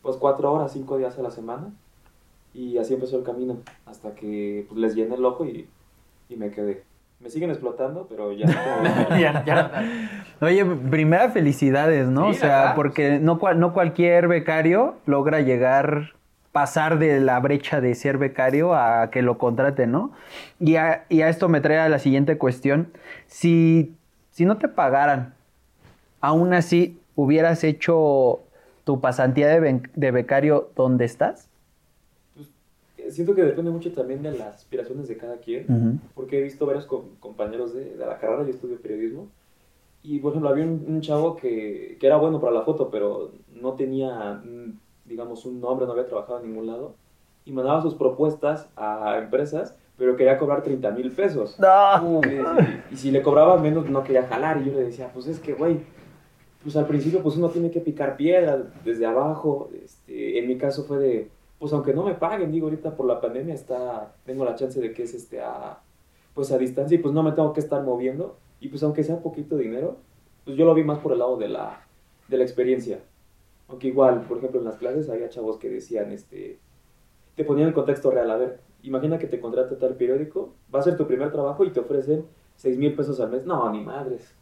pues 0.00 0.16
cuatro 0.16 0.52
horas, 0.52 0.72
cinco 0.72 0.98
días 0.98 1.18
a 1.18 1.22
la 1.22 1.32
semana 1.32 1.72
y 2.54 2.78
así 2.78 2.94
empezó 2.94 3.18
el 3.18 3.24
camino 3.24 3.56
hasta 3.86 4.14
que 4.14 4.66
pues, 4.68 4.80
les 4.80 4.94
llené 4.94 5.16
el 5.16 5.24
ojo 5.24 5.44
y, 5.44 5.68
y 6.28 6.36
me 6.36 6.50
quedé. 6.52 6.84
Me 7.18 7.28
siguen 7.28 7.50
explotando, 7.50 8.06
pero 8.08 8.30
ya... 8.32 8.46
ya, 9.20 9.44
ya. 9.44 9.72
Oye, 10.40 10.64
primera 10.64 11.28
felicidades, 11.30 12.06
¿no? 12.06 12.26
Sí, 12.26 12.30
o 12.30 12.40
sea, 12.40 12.58
verdad. 12.60 12.74
porque 12.76 13.18
no, 13.18 13.40
cual- 13.40 13.58
no 13.58 13.72
cualquier 13.72 14.28
becario 14.28 14.94
logra 15.06 15.40
llegar, 15.40 16.12
pasar 16.52 16.98
de 16.98 17.20
la 17.20 17.38
brecha 17.40 17.80
de 17.80 17.94
ser 17.94 18.18
becario 18.18 18.74
a 18.74 19.10
que 19.10 19.22
lo 19.22 19.38
contraten, 19.38 19.92
¿no? 19.92 20.12
Y 20.58 20.76
a, 20.76 21.04
y 21.08 21.22
a 21.22 21.28
esto 21.28 21.48
me 21.48 21.60
trae 21.60 21.78
a 21.78 21.88
la 21.88 21.98
siguiente 21.98 22.38
cuestión. 22.38 22.92
Si, 23.26 23.94
si 24.30 24.44
no 24.44 24.58
te 24.58 24.68
pagaran, 24.68 25.34
aún 26.20 26.54
así, 26.54 26.98
¿hubieras 27.16 27.64
hecho 27.64 28.40
tu 28.84 29.00
pasantía 29.00 29.48
de, 29.48 29.82
de 29.94 30.10
becario 30.10 30.70
donde 30.76 31.04
estás? 31.04 31.48
Siento 33.08 33.34
que 33.34 33.42
depende 33.42 33.70
mucho 33.70 33.92
también 33.92 34.22
de 34.22 34.30
las 34.32 34.56
aspiraciones 34.56 35.08
de 35.08 35.16
cada 35.16 35.38
quien. 35.38 35.64
Ujú. 35.68 35.98
porque 36.14 36.38
he 36.38 36.42
visto 36.42 36.66
varios 36.66 36.86
com- 36.86 37.16
compañeros 37.18 37.74
de, 37.74 37.96
de 37.96 38.06
la 38.06 38.18
carrera, 38.18 38.44
yo 38.44 38.50
estudio 38.50 38.80
periodismo, 38.80 39.28
y 40.02 40.18
por 40.20 40.32
ejemplo 40.32 40.50
había 40.50 40.64
un, 40.64 40.84
un 40.88 41.00
chavo 41.00 41.36
que, 41.36 41.96
que 42.00 42.06
era 42.06 42.16
bueno 42.18 42.40
para 42.40 42.52
la 42.54 42.62
foto, 42.64 42.90
pero 42.90 43.32
no 43.48 43.74
tenía, 43.74 44.42
mm, 44.44 44.78
digamos, 45.10 45.44
un 45.44 45.60
nombre, 45.60 45.84
no 45.84 45.92
había 45.92 46.06
trabajado 46.06 46.38
en 46.40 46.46
ningún 46.46 46.68
lado, 46.68 46.94
y 47.44 47.52
mandaba 47.52 47.82
sus 47.82 47.94
propuestas 47.94 48.70
a 48.76 49.18
empresas, 49.18 49.76
pero 49.98 50.16
quería 50.16 50.38
cobrar 50.38 50.62
30 50.62 50.90
mil 50.92 51.10
pesos. 51.10 51.58
No. 51.58 52.20
Y, 52.24 52.94
y 52.94 52.96
si 52.96 53.10
le 53.10 53.20
cobraba 53.20 53.58
menos, 53.58 53.90
no 53.90 54.02
quería 54.02 54.26
jalar, 54.26 54.62
y 54.62 54.66
yo 54.66 54.72
le 54.72 54.84
decía, 54.84 55.10
pues 55.12 55.26
es 55.26 55.40
que, 55.40 55.52
güey, 55.52 55.80
pues 56.62 56.76
al 56.76 56.86
principio 56.86 57.22
pues 57.22 57.36
uno 57.36 57.48
tiene 57.48 57.70
que 57.70 57.80
picar 57.80 58.16
piedra 58.16 58.62
desde 58.84 59.06
abajo, 59.06 59.70
este, 59.82 60.38
en 60.38 60.46
mi 60.46 60.56
caso 60.56 60.84
fue 60.84 60.98
de, 60.98 61.30
pues 61.58 61.72
aunque 61.72 61.94
no 61.94 62.04
me 62.04 62.14
paguen, 62.14 62.52
digo, 62.52 62.66
ahorita 62.66 62.96
por 62.96 63.06
la 63.06 63.20
pandemia 63.20 63.54
está, 63.54 64.14
tengo 64.24 64.44
la 64.44 64.54
chance 64.54 64.80
de 64.80 64.92
que 64.92 65.02
es 65.02 65.14
este 65.14 65.40
a, 65.40 65.78
pues 66.34 66.52
a 66.52 66.58
distancia 66.58 66.94
y 66.94 66.98
pues 66.98 67.14
no 67.14 67.22
me 67.22 67.32
tengo 67.32 67.52
que 67.52 67.60
estar 67.60 67.82
moviendo, 67.82 68.36
y 68.60 68.68
pues 68.68 68.82
aunque 68.82 69.04
sea 69.04 69.20
poquito 69.20 69.56
dinero, 69.56 69.96
pues 70.44 70.56
yo 70.56 70.64
lo 70.64 70.74
vi 70.74 70.84
más 70.84 70.98
por 70.98 71.12
el 71.12 71.18
lado 71.18 71.36
de 71.36 71.48
la, 71.48 71.82
de 72.28 72.36
la 72.36 72.44
experiencia. 72.44 73.00
Aunque 73.70 73.88
igual, 73.88 74.22
por 74.22 74.38
ejemplo, 74.38 74.58
en 74.58 74.66
las 74.66 74.76
clases 74.76 75.08
había 75.08 75.28
chavos 75.28 75.56
que 75.56 75.70
decían, 75.70 76.10
este, 76.10 76.58
te 77.36 77.44
ponían 77.44 77.68
el 77.68 77.74
contexto 77.74 78.10
real. 78.10 78.30
A 78.30 78.36
ver, 78.36 78.60
imagina 78.82 79.18
que 79.18 79.28
te 79.28 79.40
contrata 79.40 79.78
tal 79.78 79.94
periódico, 79.94 80.54
va 80.74 80.80
a 80.80 80.82
ser 80.82 80.96
tu 80.96 81.06
primer 81.06 81.30
trabajo 81.30 81.64
y 81.64 81.70
te 81.70 81.80
ofrecen 81.80 82.24
6 82.56 82.78
mil 82.78 82.94
pesos 82.94 83.20
al 83.20 83.30
mes. 83.30 83.46
No, 83.46 83.70
ni 83.70 83.82
madres. 83.82 84.34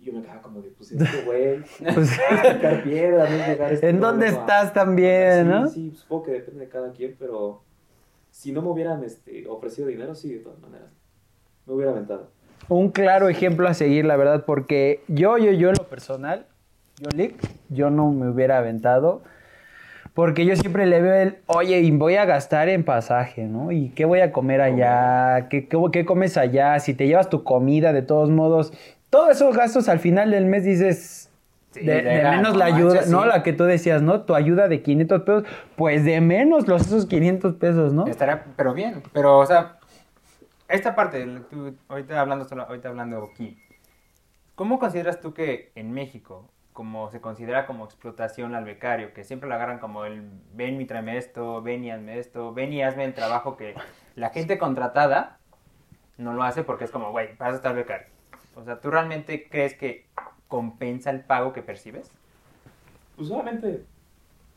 Y 0.00 0.06
yo 0.06 0.14
me 0.14 0.22
quedaba 0.22 0.40
como 0.40 0.62
de, 0.62 0.70
pues 0.70 0.90
este 0.92 1.22
güey, 1.24 1.60
Pues, 1.94 2.12
es 2.42 2.54
picar 2.54 2.82
piedra, 2.82 3.28
no 3.28 3.36
llegar 3.36 3.62
a 3.62 3.72
este 3.72 3.88
¿En 3.90 4.00
dónde 4.00 4.28
estás 4.28 4.72
también, 4.72 5.44
sí, 5.44 5.50
no? 5.50 5.68
Sí, 5.68 5.92
supongo 5.94 6.22
que 6.24 6.32
depende 6.32 6.60
de 6.60 6.68
cada 6.68 6.92
quien, 6.92 7.14
pero 7.18 7.62
si 8.30 8.52
no 8.52 8.62
me 8.62 8.68
hubieran 8.68 9.04
este, 9.04 9.46
ofrecido 9.46 9.86
dinero, 9.86 10.14
sí, 10.14 10.32
de 10.32 10.40
todas 10.40 10.58
maneras. 10.60 10.88
Me 11.66 11.74
hubiera 11.74 11.92
aventado. 11.92 12.30
Un 12.68 12.90
claro 12.90 13.28
ejemplo 13.28 13.68
a 13.68 13.74
seguir, 13.74 14.06
la 14.06 14.16
verdad, 14.16 14.44
porque 14.46 15.02
yo, 15.08 15.36
yo, 15.36 15.52
yo 15.52 15.68
en 15.68 15.74
lo 15.78 15.88
personal, 15.88 16.46
yo, 17.68 17.90
no 17.90 18.10
me 18.10 18.28
hubiera 18.28 18.58
aventado. 18.58 19.22
Porque 20.14 20.44
yo 20.44 20.54
siempre 20.56 20.84
le 20.86 21.00
veo 21.00 21.14
el, 21.14 21.38
oye, 21.46 21.80
y 21.80 21.90
voy 21.90 22.16
a 22.16 22.26
gastar 22.26 22.68
en 22.68 22.84
pasaje, 22.84 23.44
¿no? 23.44 23.72
¿Y 23.72 23.88
qué 23.90 24.04
voy 24.04 24.20
a 24.20 24.30
comer 24.30 24.60
allá? 24.60 25.48
¿Qué, 25.48 25.68
qué, 25.68 25.78
qué 25.90 26.04
comes 26.04 26.36
allá? 26.36 26.78
Si 26.80 26.92
te 26.92 27.06
llevas 27.06 27.30
tu 27.30 27.44
comida, 27.44 27.94
de 27.94 28.02
todos 28.02 28.28
modos, 28.28 28.74
todos 29.08 29.30
esos 29.30 29.56
gastos 29.56 29.88
al 29.88 30.00
final 30.00 30.30
del 30.30 30.44
mes 30.44 30.64
dices, 30.64 31.32
Sí, 31.72 31.80
de, 31.86 32.02
menos 32.02 32.52
no 32.52 32.58
la 32.58 32.66
ayuda, 32.66 33.00
¿no? 33.06 33.22
sí. 33.22 33.28
La 33.28 33.42
que 33.42 33.54
tú 33.54 33.64
decías, 33.64 34.02
¿no? 34.02 34.22
Tu 34.22 34.34
ayuda 34.34 34.68
de 34.68 34.82
500 34.82 35.22
pesos, 35.22 35.44
pues 35.76 36.04
de 36.04 36.20
menos 36.20 36.68
los 36.68 36.82
esos 36.82 37.06
500 37.06 37.54
pesos, 37.54 37.94
¿no? 37.94 38.06
Estaría, 38.06 38.44
pero 38.56 38.74
bien, 38.74 39.02
pero, 39.14 39.38
o 39.38 39.46
sea, 39.46 39.78
esta 40.68 40.94
parte, 40.94 41.26
tú, 41.50 41.74
ahorita 41.88 42.20
hablando 42.20 42.44
solo, 42.44 42.64
ahorita 42.64 42.90
hablando 42.90 43.30
aquí, 43.32 43.56
¿cómo 44.54 44.78
consideras 44.78 45.20
tú 45.20 45.32
que 45.32 45.72
en 45.74 45.92
México, 45.92 46.51
como 46.72 47.10
se 47.10 47.20
considera 47.20 47.66
como 47.66 47.84
explotación 47.84 48.54
al 48.54 48.64
becario, 48.64 49.12
que 49.12 49.24
siempre 49.24 49.48
lo 49.48 49.54
agarran 49.54 49.78
como 49.78 50.04
el, 50.04 50.30
ven 50.54 50.80
y 50.80 50.86
tráeme 50.86 51.18
esto, 51.18 51.60
ven 51.62 51.84
y 51.84 51.90
hazme 51.90 52.18
esto, 52.18 52.52
ven 52.54 52.72
y 52.72 52.82
hazme 52.82 53.04
el 53.04 53.14
trabajo 53.14 53.56
que 53.56 53.74
la 54.14 54.30
gente 54.30 54.58
contratada 54.58 55.38
no 56.16 56.32
lo 56.32 56.42
hace 56.42 56.62
porque 56.64 56.84
es 56.84 56.90
como, 56.90 57.10
güey, 57.10 57.28
eso 57.30 57.54
está 57.54 57.70
el 57.70 57.76
becario. 57.76 58.06
O 58.54 58.64
sea, 58.64 58.80
¿tú 58.80 58.90
realmente 58.90 59.48
crees 59.48 59.74
que 59.74 60.06
compensa 60.48 61.10
el 61.10 61.20
pago 61.20 61.52
que 61.52 61.62
percibes? 61.62 62.10
Pues 63.16 63.30
obviamente 63.30 63.84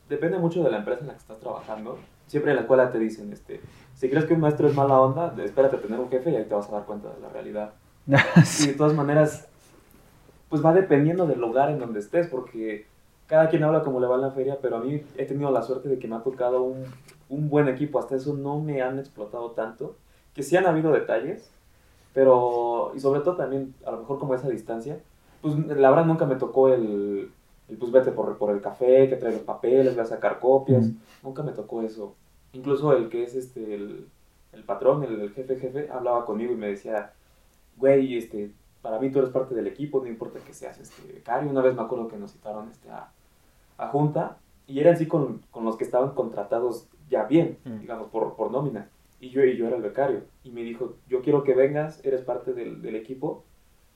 depende 0.09 0.37
mucho 0.37 0.63
de 0.63 0.71
la 0.71 0.77
empresa 0.77 1.01
en 1.01 1.07
la 1.07 1.13
que 1.13 1.19
estás 1.19 1.39
trabajando. 1.39 1.99
Siempre 2.27 2.51
en 2.51 2.57
la 2.57 2.61
escuela 2.61 2.91
te 2.91 2.99
dicen, 2.99 3.31
este, 3.31 3.61
si 3.93 4.09
crees 4.09 4.25
que 4.25 4.33
un 4.33 4.41
maestro 4.41 4.67
es 4.67 4.75
mala 4.75 4.99
onda, 4.99 5.33
espérate 5.43 5.77
a 5.77 5.81
tener 5.81 5.99
un 5.99 6.09
jefe 6.09 6.31
y 6.31 6.35
ahí 6.35 6.45
te 6.45 6.53
vas 6.53 6.69
a 6.69 6.73
dar 6.73 6.85
cuenta 6.85 7.09
de 7.13 7.19
la 7.19 7.29
realidad. 7.29 7.73
Y 8.63 8.67
de 8.67 8.73
todas 8.73 8.93
maneras, 8.93 9.47
pues 10.55 10.65
va 10.65 10.73
dependiendo 10.73 11.27
del 11.27 11.41
lugar 11.41 11.69
en 11.69 11.79
donde 11.79 11.99
estés, 11.99 12.27
porque 12.27 12.85
cada 13.27 13.49
quien 13.49 13.65
habla 13.65 13.83
como 13.83 13.99
le 13.99 14.07
va 14.07 14.15
en 14.15 14.21
la 14.21 14.31
feria, 14.31 14.57
pero 14.61 14.77
a 14.77 14.79
mí 14.79 15.01
he 15.17 15.25
tenido 15.25 15.51
la 15.51 15.61
suerte 15.61 15.89
de 15.89 15.99
que 15.99 16.07
me 16.07 16.15
ha 16.15 16.23
tocado 16.23 16.63
un, 16.63 16.85
un 17.27 17.49
buen 17.49 17.67
equipo. 17.67 17.99
Hasta 17.99 18.15
eso 18.15 18.33
no 18.35 18.61
me 18.61 18.81
han 18.81 18.97
explotado 18.97 19.51
tanto, 19.51 19.97
que 20.33 20.43
sí 20.43 20.55
han 20.55 20.65
habido 20.65 20.93
detalles, 20.93 21.49
pero, 22.13 22.93
y 22.95 23.01
sobre 23.01 23.19
todo 23.19 23.35
también, 23.35 23.75
a 23.85 23.91
lo 23.91 23.97
mejor 23.97 24.17
como 24.17 24.33
esa 24.33 24.47
distancia, 24.47 24.97
pues 25.41 25.57
la 25.57 25.89
verdad 25.89 26.05
nunca 26.05 26.25
me 26.25 26.37
tocó 26.37 26.69
el, 26.69 27.29
el 27.67 27.77
pues 27.77 27.91
vete 27.91 28.13
por, 28.13 28.37
por 28.37 28.51
el 28.55 28.61
café, 28.61 29.09
que 29.09 29.17
trae 29.17 29.33
los 29.33 29.41
papeles, 29.41 29.93
voy 29.93 30.03
a 30.03 30.07
sacar 30.07 30.39
copias, 30.39 30.85
Ujú. 30.85 30.95
nunca 31.21 31.43
me 31.43 31.51
tocó 31.51 31.81
eso. 31.81 32.15
Incluso 32.53 32.93
el 32.93 33.09
que 33.09 33.23
es 33.23 33.35
este, 33.35 33.75
el, 33.75 34.07
el 34.53 34.63
patrón, 34.63 35.03
el, 35.03 35.19
el 35.19 35.31
jefe 35.33 35.57
jefe, 35.57 35.89
hablaba 35.91 36.25
conmigo 36.25 36.53
y 36.53 36.55
me 36.55 36.67
decía, 36.67 37.11
güey, 37.75 38.17
este, 38.17 38.51
para 38.85 38.99
mí 38.99 39.09
tú 39.09 39.17
eres 39.17 39.31
parte 39.31 39.55
del 39.55 39.65
equipo, 39.65 39.99
no 39.99 40.07
importa 40.07 40.37
que 40.45 40.53
seas 40.53 40.77
este, 40.79 41.11
becario. 41.11 41.49
Una 41.49 41.61
vez 41.63 41.73
me 41.75 41.81
acuerdo 41.81 42.07
que 42.07 42.17
nos 42.17 42.33
citaron 42.33 42.69
este, 42.69 42.87
a, 42.91 43.09
a 43.79 43.87
junta 43.87 44.37
y 44.67 44.79
eran 44.79 44.95
sí 44.95 45.07
con, 45.07 45.41
con 45.49 45.65
los 45.65 45.75
que 45.75 45.83
estaban 45.83 46.11
contratados 46.11 46.87
ya 47.09 47.23
bien, 47.23 47.57
Mm. 47.65 47.79
digamos, 47.79 48.09
por, 48.11 48.35
por 48.35 48.51
nómina. 48.51 48.87
Y 49.19 49.29
yo, 49.29 49.43
y 49.43 49.57
yo 49.57 49.65
era 49.65 49.77
el 49.77 49.81
becario. 49.81 50.21
Y 50.43 50.51
me 50.51 50.61
dijo, 50.61 50.93
yo 51.09 51.21
quiero 51.23 51.43
que 51.43 51.55
vengas, 51.55 51.99
eres 52.05 52.21
parte 52.21 52.53
del, 52.53 52.83
del 52.83 52.95
equipo 52.95 53.43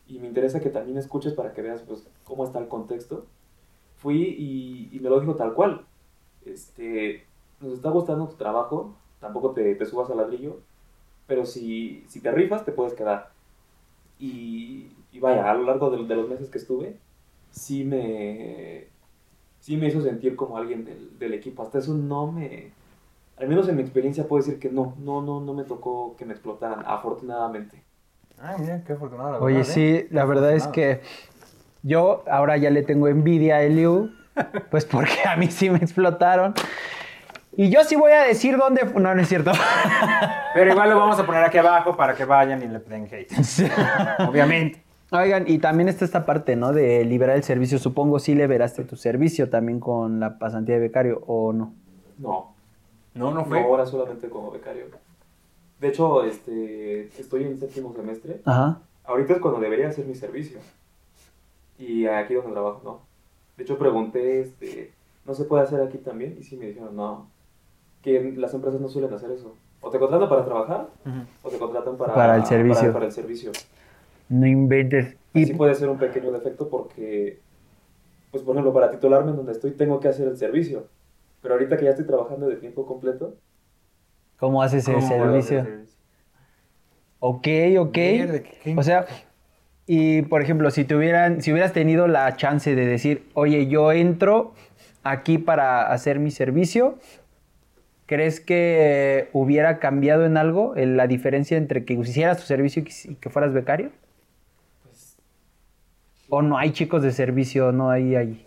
y 0.08 0.18
me 0.18 0.26
interesa 0.28 0.60
que 0.60 0.72
también 0.72 0.98
escuches 0.98 1.34
para 1.34 1.54
que 1.54 1.62
veas 1.62 1.82
pues, 1.84 2.08
cómo 2.24 2.44
está 2.44 2.58
el 2.58 2.68
contexto. 2.68 3.28
Fui 3.98 4.24
y, 4.24 4.90
y 4.92 5.00
me 5.02 5.10
lo 5.10 5.20
dijo 5.20 5.36
tal 5.36 5.54
cual. 5.54 5.86
Este, 6.46 7.26
nos 7.62 7.74
está 7.74 7.90
gustando 7.92 8.28
tu 8.28 8.38
trabajo, 8.38 8.96
tampoco 9.20 9.52
te, 9.52 9.76
te 9.76 9.86
subas 9.86 10.10
al 10.10 10.18
ladrillo, 10.18 10.62
pero 11.28 11.46
si, 11.46 12.04
si 12.08 12.22
te 12.22 12.32
rifas 12.32 12.66
te 12.66 12.72
puedes 12.72 12.94
quedar. 12.96 13.32
Y, 14.20 14.92
y 15.12 15.20
vaya, 15.20 15.50
a 15.50 15.54
lo 15.54 15.64
largo 15.64 15.90
de, 15.90 16.06
de 16.06 16.16
los 16.16 16.30
meses 16.30 16.50
que 16.50 16.58
estuve, 16.58 16.98
sí 17.52 17.84
me, 17.86 18.88
sí 19.60 19.78
me 19.78 19.88
hizo 19.88 20.02
sentir 20.02 20.36
como 20.36 20.58
alguien 20.58 20.86
del, 20.86 21.18
del 21.18 21.34
equipo. 21.34 21.64
Hasta 21.64 21.80
eso 21.80 21.94
no 21.94 22.32
me, 22.32 22.72
al 23.38 23.48
menos 23.48 23.68
en 23.70 23.78
mi 23.78 23.82
experiencia 23.82 24.28
puedo 24.28 24.44
decir 24.44 24.60
que 24.60 24.70
no, 24.70 24.96
no, 25.00 25.22
no, 25.22 25.40
no 25.40 25.54
me 25.54 25.64
tocó 25.64 26.16
que 26.18 26.26
me 26.26 26.34
explotaran, 26.34 26.84
afortunadamente. 26.86 27.82
Ah, 28.38 28.56
mira, 28.60 28.84
qué 28.84 28.94
afortunado. 28.94 29.32
la 29.32 29.40
Oye, 29.40 29.58
verdad, 29.58 29.74
sí, 29.74 29.82
¿eh? 29.82 30.08
la 30.12 30.26
verdad 30.26 30.54
es 30.54 30.68
que 30.68 31.02
yo 31.84 32.24
ahora 32.30 32.58
ya 32.58 32.70
le 32.70 32.84
tengo 32.84 33.08
envidia 33.08 33.58
a 33.58 33.64
Eliu, 33.64 34.12
pues 34.72 34.86
porque 34.86 35.14
a 35.26 35.36
mí 35.38 35.48
sí 35.48 35.70
me 35.70 35.78
explotaron. 35.78 36.54
Y 37.56 37.70
yo 37.70 37.84
sí 37.84 37.96
voy 37.96 38.12
a 38.12 38.24
decir 38.24 38.58
dónde... 38.58 38.86
No, 38.96 39.14
no 39.14 39.22
es 39.22 39.28
cierto. 39.28 39.52
Pero 40.54 40.72
igual 40.72 40.90
lo 40.90 40.98
vamos 40.98 41.20
a 41.20 41.26
poner 41.26 41.44
aquí 41.44 41.58
abajo 41.58 41.96
para 41.98 42.16
que 42.16 42.24
vayan 42.26 42.62
y 42.64 42.68
le 42.68 42.80
den 42.80 43.06
hate. 43.12 43.32
Obviamente. 44.30 44.82
Oigan, 45.12 45.46
y 45.48 45.58
también 45.58 45.90
está 45.90 46.06
esta 46.06 46.26
parte, 46.26 46.56
¿no? 46.56 46.72
De 46.72 47.04
liberar 47.04 47.36
el 47.36 47.44
servicio. 47.44 47.80
Supongo 47.80 48.20
sí 48.20 48.36
liberaste 48.36 48.84
tu 48.84 48.96
servicio 48.96 49.50
también 49.50 49.80
con 49.80 50.20
la 50.20 50.38
pasantía 50.38 50.76
de 50.76 50.82
becario, 50.82 51.24
¿o 51.26 51.52
no? 51.52 51.74
No, 52.20 52.54
No, 53.16 53.32
no 53.32 53.40
no, 53.40 53.46
fue. 53.46 53.60
ahora 53.62 53.86
solamente 53.88 54.30
como 54.30 54.52
becario. 54.52 54.86
De 55.80 55.88
hecho, 55.88 56.24
este, 56.24 57.08
estoy 57.20 57.44
en 57.46 57.58
séptimo 57.60 57.94
semestre. 57.96 58.42
Ajá. 58.46 58.80
Ahorita 59.06 59.34
es 59.34 59.40
cuando 59.40 59.60
debería 59.60 59.88
hacer 59.90 60.06
mi 60.06 60.14
servicio. 60.14 60.60
Y 61.80 62.06
aquí 62.06 62.36
donde 62.36 62.52
trabajo, 62.52 62.82
no. 62.84 63.00
De 63.58 63.64
hecho, 63.64 63.80
pregunté, 63.80 64.42
este, 64.42 64.92
¿no 65.26 65.34
se 65.34 65.46
puede 65.46 65.64
hacer 65.64 65.82
aquí 65.82 65.98
también? 65.98 66.38
Y 66.40 66.44
sí 66.44 66.56
me 66.56 66.68
dijeron, 66.68 66.96
no, 66.96 67.28
que 68.02 68.34
las 68.38 68.54
empresas 68.54 68.80
no 68.80 68.90
suelen 68.90 69.14
hacer 69.14 69.32
eso. 69.32 69.56
O 69.82 69.90
te 69.90 70.00
contratan 70.00 70.28
para 70.28 70.46
trabajar, 70.46 70.88
o 71.42 71.50
te 71.50 71.58
contratan 71.58 71.98
para, 71.98 72.14
Para 72.14 72.36
el 72.36 72.46
servicio. 72.46 72.82
Para, 72.82 72.94
para 72.94 73.06
el 73.06 73.12
servicio. 73.12 73.52
No 74.28 74.46
inventes. 74.46 75.16
Y 75.34 75.46
sí 75.46 75.54
puede 75.54 75.76
ser 75.76 75.90
un 75.90 75.98
pequeño 75.98 76.32
defecto 76.32 76.70
porque, 76.70 77.40
pues 78.32 78.44
por 78.44 78.56
ejemplo, 78.56 78.74
para 78.74 78.92
titularme 78.92 79.32
en 79.32 79.38
donde 79.38 79.54
estoy 79.54 79.72
tengo 79.72 80.00
que 80.00 80.08
hacer 80.08 80.28
el 80.28 80.38
servicio. 80.38 80.88
Pero 81.42 81.54
ahorita 81.54 81.78
que 81.78 81.86
ya 81.86 81.92
estoy 81.92 82.06
trabajando 82.06 82.48
de 82.48 82.58
tiempo 82.58 82.86
completo, 82.86 83.36
¿cómo 84.38 84.62
haces 84.62 84.88
el 84.88 84.96
¿Cómo 84.96 85.08
puedo 85.08 85.36
hacer 85.38 85.64
servicio? 85.64 85.90
Ok, 87.20 87.48
ok. 87.80 87.98
Mierda, 87.98 88.42
O 88.76 88.84
sea, 88.84 89.06
y 89.86 90.22
por 90.24 90.42
ejemplo, 90.42 90.70
si 90.72 90.86
tuvieran, 90.86 91.42
si 91.42 91.52
hubieras 91.52 91.74
tenido 91.74 92.08
la 92.08 92.36
chance 92.36 92.76
de 92.76 92.86
decir, 92.86 93.28
oye, 93.34 93.68
yo 93.68 93.92
entro 93.92 94.54
aquí 95.04 95.38
para 95.38 95.92
hacer 95.92 96.20
mi 96.20 96.32
servicio, 96.32 96.98
¿crees 98.10 98.40
que 98.42 99.30
hubiera 99.34 99.78
cambiado 99.80 100.26
en 100.26 100.36
algo 100.36 100.76
el- 100.76 100.98
la 100.98 101.06
diferencia 101.06 101.58
entre 101.58 101.86
que 101.86 101.94
hicieras 101.94 102.40
tu 102.40 102.44
servicio 102.46 102.84
y 103.06 103.16
que, 103.16 103.30
fueras 103.30 103.54
becario? 103.54 103.92
pues 104.84 105.16
¿O 106.30 106.42
no 106.42 106.58
hay 106.58 106.72
chicos 106.72 107.04
de 107.04 107.12
servicio, 107.12 107.72
no 107.72 107.92
hay 107.92 108.16
ahí? 108.16 108.46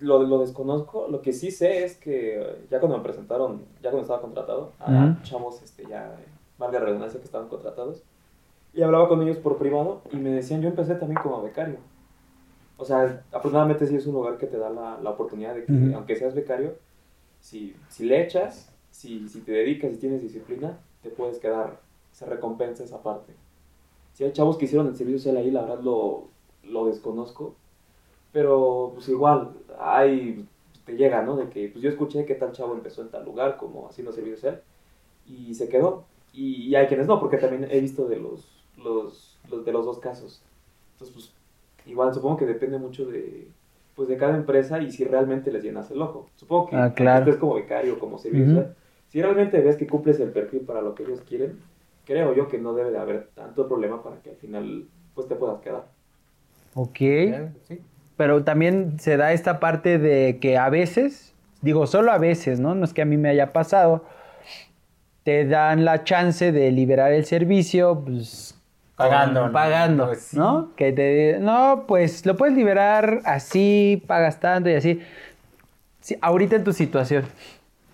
lo, 0.00 0.22
lo 0.24 0.38
desconozco. 0.40 1.06
Lo 1.08 1.22
que 1.22 1.32
sí 1.32 1.50
sé 1.50 1.84
es 1.84 1.96
que 1.96 2.64
ya 2.70 2.80
cuando 2.80 2.98
me 2.98 3.04
presentaron, 3.04 3.62
ya 3.82 3.90
cuando 3.90 4.02
estaba 4.02 4.20
contratado, 4.20 4.72
a 4.80 4.90
Ujú. 4.90 5.22
chavos, 5.22 5.62
este, 5.62 5.84
ya, 5.88 6.16
valga 6.58 6.80
redundancia, 6.80 7.20
que 7.20 7.26
estaban 7.26 7.48
contratados, 7.48 8.02
y 8.74 8.82
hablaba 8.82 9.08
con 9.08 9.22
ellos 9.22 9.38
por 9.38 9.58
privado 9.58 10.02
y 10.12 10.16
me 10.16 10.30
decían, 10.30 10.62
yo 10.62 10.68
empecé 10.68 10.94
también 10.96 11.20
como 11.22 11.42
becario. 11.42 11.76
O 12.78 12.84
sea, 12.84 13.24
afortunadamente 13.32 13.86
sí 13.86 13.96
es 13.96 14.06
un 14.06 14.14
lugar 14.14 14.38
que 14.38 14.46
te 14.46 14.58
da 14.58 14.70
la, 14.70 14.98
la 15.00 15.10
oportunidad 15.10 15.54
de 15.54 15.64
que, 15.66 15.72
Ujú. 15.72 15.94
aunque 15.94 16.16
seas 16.16 16.34
becario, 16.34 16.74
si, 17.42 17.76
si 17.90 18.06
le 18.06 18.22
echas, 18.24 18.72
si, 18.92 19.28
si 19.28 19.42
te 19.42 19.52
dedicas, 19.52 19.92
si 19.92 19.98
tienes 19.98 20.22
disciplina, 20.22 20.80
te 21.02 21.10
puedes 21.10 21.40
quedar, 21.40 21.82
se 22.12 22.26
recompensa 22.26 22.84
esa 22.84 23.02
parte. 23.04 23.34
Si 24.14 24.24
hay 24.24 24.32
chavos 24.32 24.56
que 24.58 24.66
hicieron 24.66 24.88
el 24.88 24.96
servicio 24.96 25.18
social 25.20 25.36
ahí, 25.38 25.50
la 25.50 25.62
verdad 25.62 25.80
lo, 25.80 26.28
lo 26.64 26.86
desconozco, 26.86 27.56
pero 28.32 28.92
pues 28.94 29.08
igual, 29.08 29.52
hay, 29.78 30.46
te 30.86 30.94
llega, 30.96 31.22
¿no? 31.22 31.36
De 31.36 31.48
que 31.50 31.68
pues 31.68 31.82
yo 31.82 31.90
escuché 31.90 32.24
que 32.26 32.34
tal 32.34 32.52
chavo 32.52 32.74
empezó 32.74 33.02
en 33.02 33.10
tal 33.10 33.24
lugar 33.24 33.56
como 33.58 33.88
haciendo 33.88 34.12
servicio 34.12 34.36
social 34.36 34.62
y 35.26 35.54
se 35.54 35.68
quedó. 35.68 36.04
Y, 36.32 36.64
y 36.68 36.76
hay 36.76 36.86
quienes 36.88 37.06
no, 37.06 37.20
porque 37.20 37.38
también 37.38 37.68
he 37.70 37.80
visto 37.80 38.08
de 38.08 38.18
los, 38.18 38.48
los, 38.76 39.38
los- 39.50 39.64
de 39.64 39.72
los 39.72 39.86
dos 39.86 39.98
casos. 40.00 40.42
Entonces, 40.94 41.14
pues 41.16 41.32
igual 41.86 42.14
supongo 42.14 42.38
que 42.38 42.46
depende 42.46 42.78
mucho 42.78 43.06
de, 43.06 43.48
pues, 43.94 44.08
de 44.08 44.16
cada 44.16 44.36
empresa 44.36 44.80
y 44.80 44.90
si 44.90 45.04
realmente 45.04 45.50
les 45.52 45.62
llenas 45.62 45.90
el 45.90 46.00
ojo. 46.02 46.28
Supongo 46.36 46.70
que 46.70 46.76
Ah, 46.76 46.92
claro. 46.94 47.24
estés 47.24 47.36
como 47.36 47.54
becario, 47.54 47.98
como 47.98 48.18
servicio 48.18 48.74
si 49.12 49.20
realmente 49.20 49.60
ves 49.60 49.76
que 49.76 49.86
cumples 49.86 50.18
el 50.20 50.30
perfil 50.30 50.60
para 50.60 50.80
lo 50.80 50.94
que 50.94 51.02
ellos 51.02 51.20
quieren, 51.20 51.58
creo 52.06 52.34
yo 52.34 52.48
que 52.48 52.58
no 52.58 52.72
debe 52.72 52.90
de 52.90 52.98
haber 52.98 53.28
tanto 53.34 53.68
problema 53.68 54.02
para 54.02 54.16
que 54.22 54.30
al 54.30 54.36
final 54.36 54.86
pues 55.14 55.28
te 55.28 55.34
puedas 55.34 55.60
quedar. 55.60 55.84
Ok. 56.72 56.96
Sí. 56.96 57.78
Pero 58.16 58.42
también 58.42 58.98
se 58.98 59.18
da 59.18 59.34
esta 59.34 59.60
parte 59.60 59.98
de 59.98 60.38
que 60.40 60.56
a 60.56 60.70
veces, 60.70 61.34
digo, 61.60 61.86
solo 61.86 62.10
a 62.10 62.16
veces, 62.16 62.58
¿no? 62.58 62.74
No 62.74 62.86
es 62.86 62.94
que 62.94 63.02
a 63.02 63.04
mí 63.04 63.18
me 63.18 63.28
haya 63.28 63.52
pasado, 63.52 64.02
te 65.24 65.44
dan 65.46 65.84
la 65.84 66.04
chance 66.04 66.50
de 66.50 66.72
liberar 66.72 67.12
el 67.12 67.26
servicio, 67.26 68.02
pues... 68.06 68.58
Pagando. 68.96 69.50
Pagando, 69.52 70.06
Pues 70.06 70.20
sí. 70.22 70.36
¿no? 70.36 70.70
Que 70.76 70.92
te... 70.92 71.38
No, 71.40 71.84
pues 71.88 72.24
lo 72.26 72.36
puedes 72.36 72.54
liberar 72.54 73.20
así, 73.24 74.02
pagas 74.06 74.38
tanto 74.38 74.68
y 74.68 74.74
así. 74.74 75.00
Sí, 76.00 76.16
ahorita 76.20 76.56
en 76.56 76.64
tu 76.64 76.72
situación, 76.72 77.24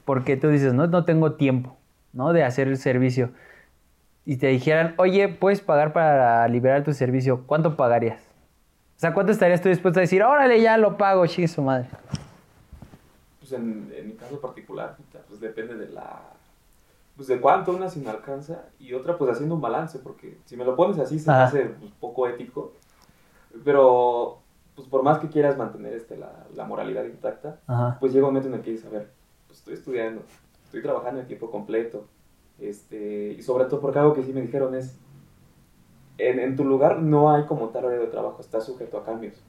porque 0.04 0.36
tú 0.36 0.48
dices, 0.48 0.72
no, 0.74 0.86
no 0.86 1.04
tengo 1.04 1.32
tiempo, 1.32 1.76
¿no? 2.12 2.32
De 2.32 2.42
hacer 2.44 2.68
el 2.68 2.76
servicio. 2.78 3.30
Y 4.24 4.36
te 4.36 4.48
dijeran, 4.48 4.94
oye, 4.98 5.28
puedes 5.28 5.60
pagar 5.60 5.92
para 5.92 6.46
liberar 6.48 6.84
tu 6.84 6.92
servicio, 6.92 7.44
¿cuánto 7.46 7.76
pagarías? 7.76 8.20
O 8.96 9.00
sea, 9.00 9.14
¿cuánto 9.14 9.32
estarías 9.32 9.60
tú 9.62 9.68
dispuesto 9.68 10.00
a 10.00 10.02
decir, 10.02 10.22
órale, 10.22 10.60
ya 10.60 10.76
lo 10.76 10.96
pago, 10.96 11.26
chingue 11.26 11.48
su 11.48 11.62
madre? 11.62 11.86
Pues 13.38 13.52
en, 13.52 13.90
en 13.96 14.08
mi 14.08 14.14
caso 14.14 14.40
particular, 14.40 14.96
pues 15.28 15.40
depende 15.40 15.76
de 15.76 15.88
la... 15.92 16.20
Pues 17.18 17.26
de 17.26 17.40
cuánto 17.40 17.72
una 17.72 17.88
me 17.96 18.10
alcanza 18.10 18.66
y 18.78 18.94
otra 18.94 19.18
pues 19.18 19.32
haciendo 19.32 19.56
un 19.56 19.60
balance, 19.60 19.98
porque 19.98 20.38
si 20.44 20.56
me 20.56 20.64
lo 20.64 20.76
pones 20.76 21.00
así 21.00 21.18
se 21.18 21.28
Ajá. 21.28 21.46
hace 21.46 21.64
pues, 21.64 21.90
poco 21.98 22.28
ético, 22.28 22.74
pero 23.64 24.38
pues 24.76 24.86
por 24.86 25.02
más 25.02 25.18
que 25.18 25.28
quieras 25.28 25.58
mantener 25.58 25.94
este, 25.94 26.16
la, 26.16 26.46
la 26.54 26.64
moralidad 26.64 27.02
intacta, 27.02 27.58
Ajá. 27.66 27.96
pues 27.98 28.12
llega 28.12 28.24
un 28.28 28.34
momento 28.34 28.48
en 28.48 28.54
el 28.54 28.62
que 28.62 28.70
dices, 28.70 28.86
a 28.86 28.90
ver, 28.90 29.10
pues 29.48 29.58
estoy 29.58 29.74
estudiando, 29.74 30.22
estoy 30.62 30.80
trabajando 30.80 31.20
en 31.20 31.26
tiempo 31.26 31.50
completo, 31.50 32.06
este, 32.60 33.32
y 33.36 33.42
sobre 33.42 33.64
todo 33.64 33.80
porque 33.80 33.98
algo 33.98 34.14
que 34.14 34.22
sí 34.22 34.32
me 34.32 34.40
dijeron 34.40 34.76
es, 34.76 34.96
en, 36.18 36.38
en 36.38 36.54
tu 36.54 36.64
lugar 36.64 37.00
no 37.02 37.32
hay 37.32 37.46
como 37.46 37.70
tal 37.70 37.86
horario 37.86 38.04
de 38.04 38.12
trabajo, 38.12 38.40
estás 38.40 38.64
sujeto 38.64 38.96
a 38.96 39.04
cambios. 39.04 39.42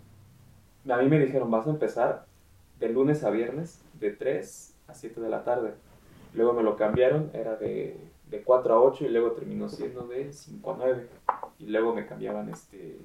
A 0.89 0.97
mí 0.97 1.07
me 1.07 1.19
dijeron, 1.19 1.51
vas 1.51 1.67
a 1.67 1.69
empezar 1.69 2.25
de 2.79 2.89
lunes 2.89 3.23
a 3.23 3.29
viernes, 3.29 3.79
de 3.99 4.09
3 4.09 4.73
a 4.87 4.95
7 4.95 5.21
de 5.21 5.29
la 5.29 5.43
tarde. 5.43 5.75
Luego 6.33 6.53
me 6.53 6.63
lo 6.63 6.75
cambiaron, 6.75 7.31
era 7.33 7.55
de, 7.55 7.97
de 8.29 8.43
4 8.43 8.73
a 8.73 8.81
8 8.81 9.05
y 9.05 9.09
luego 9.09 9.31
terminó 9.31 9.67
siendo 9.69 10.07
de 10.07 10.31
5 10.31 10.71
a 10.71 10.75
9. 10.77 11.07
Y 11.59 11.67
luego 11.67 11.93
me 11.93 12.05
cambiaban, 12.05 12.49
este, 12.49 12.97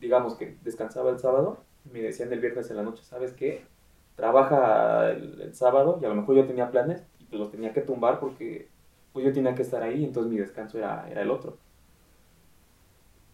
digamos 0.00 0.34
que 0.34 0.56
descansaba 0.62 1.10
el 1.10 1.18
sábado, 1.18 1.58
me 1.92 2.00
decían 2.00 2.32
el 2.32 2.40
viernes 2.40 2.70
en 2.70 2.76
la 2.76 2.82
noche, 2.82 3.02
¿sabes 3.04 3.32
qué? 3.32 3.64
Trabaja 4.16 5.10
el, 5.10 5.40
el 5.40 5.54
sábado 5.54 5.98
y 6.00 6.04
a 6.04 6.08
lo 6.08 6.14
mejor 6.14 6.36
yo 6.36 6.46
tenía 6.46 6.70
planes 6.70 7.02
y 7.20 7.24
pues 7.24 7.40
los 7.40 7.50
tenía 7.50 7.72
que 7.72 7.80
tumbar 7.80 8.20
porque 8.20 8.68
pues 9.12 9.24
yo 9.24 9.32
tenía 9.32 9.54
que 9.54 9.62
estar 9.62 9.82
ahí, 9.82 10.04
entonces 10.04 10.32
mi 10.32 10.38
descanso 10.38 10.78
era, 10.78 11.08
era 11.10 11.22
el 11.22 11.30
otro. 11.30 11.56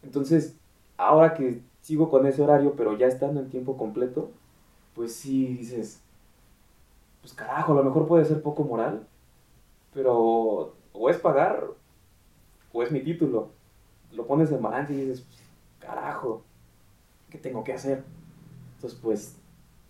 Entonces, 0.03 0.57
ahora 0.97 1.35
que 1.35 1.61
sigo 1.81 2.11
con 2.11 2.27
ese 2.27 2.43
horario, 2.43 2.75
pero 2.77 2.97
ya 2.97 3.07
estando 3.07 3.41
en 3.41 3.51
tiempo 3.51 3.77
completo, 3.77 4.31
pues 4.95 5.15
sí 5.15 5.47
dices, 5.47 6.03
pues 7.21 7.33
carajo, 7.33 7.73
a 7.73 7.77
lo 7.77 7.85
mejor 7.85 8.07
puede 8.09 8.25
ser 8.25 8.43
poco 8.43 8.65
moral, 8.65 9.07
pero 9.99 10.77
o 10.93 11.11
es 11.11 11.17
pagar 11.17 11.65
o 12.73 12.83
es 12.85 12.93
mi 12.93 13.01
título. 13.01 13.51
Lo 14.13 14.29
pones 14.29 14.53
en 14.53 14.63
balance 14.63 14.93
y 14.93 14.97
dices, 14.97 15.23
pues, 15.23 15.41
carajo, 15.81 16.45
¿qué 17.29 17.37
tengo 17.37 17.65
que 17.65 17.73
hacer? 17.73 18.05
Entonces, 18.77 18.97
pues, 19.03 19.37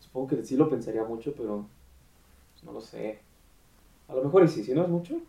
supongo 0.00 0.28
que 0.28 0.42
sí 0.44 0.56
lo 0.56 0.70
pensaría 0.70 1.04
mucho, 1.04 1.34
pero 1.36 1.66
pues, 2.54 2.64
no 2.64 2.72
lo 2.72 2.80
sé. 2.80 3.18
A 4.08 4.14
lo 4.14 4.24
mejor 4.24 4.44
y 4.44 4.48
sí, 4.48 4.64
si 4.64 4.72
no 4.72 4.82
es 4.82 4.88
mucho, 4.88 5.20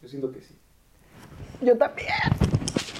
yo 0.00 0.08
siento 0.08 0.32
que 0.32 0.40
sí. 0.40 0.56
Yo 1.60 1.76
también. 1.76 2.08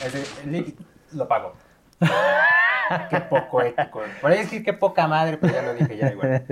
Ese, 0.04 0.74
lo 1.14 1.26
pago. 1.26 1.54
qué 3.08 3.20
poco 3.30 3.62
ético. 3.62 4.02
Por 4.20 4.30
ahí 4.30 4.40
decir 4.40 4.62
qué 4.62 4.74
poca 4.74 5.08
madre, 5.08 5.38
pero 5.38 5.54
ya 5.54 5.62
lo 5.62 5.72
dije 5.72 5.96
ya 5.96 6.12
igual. 6.12 6.44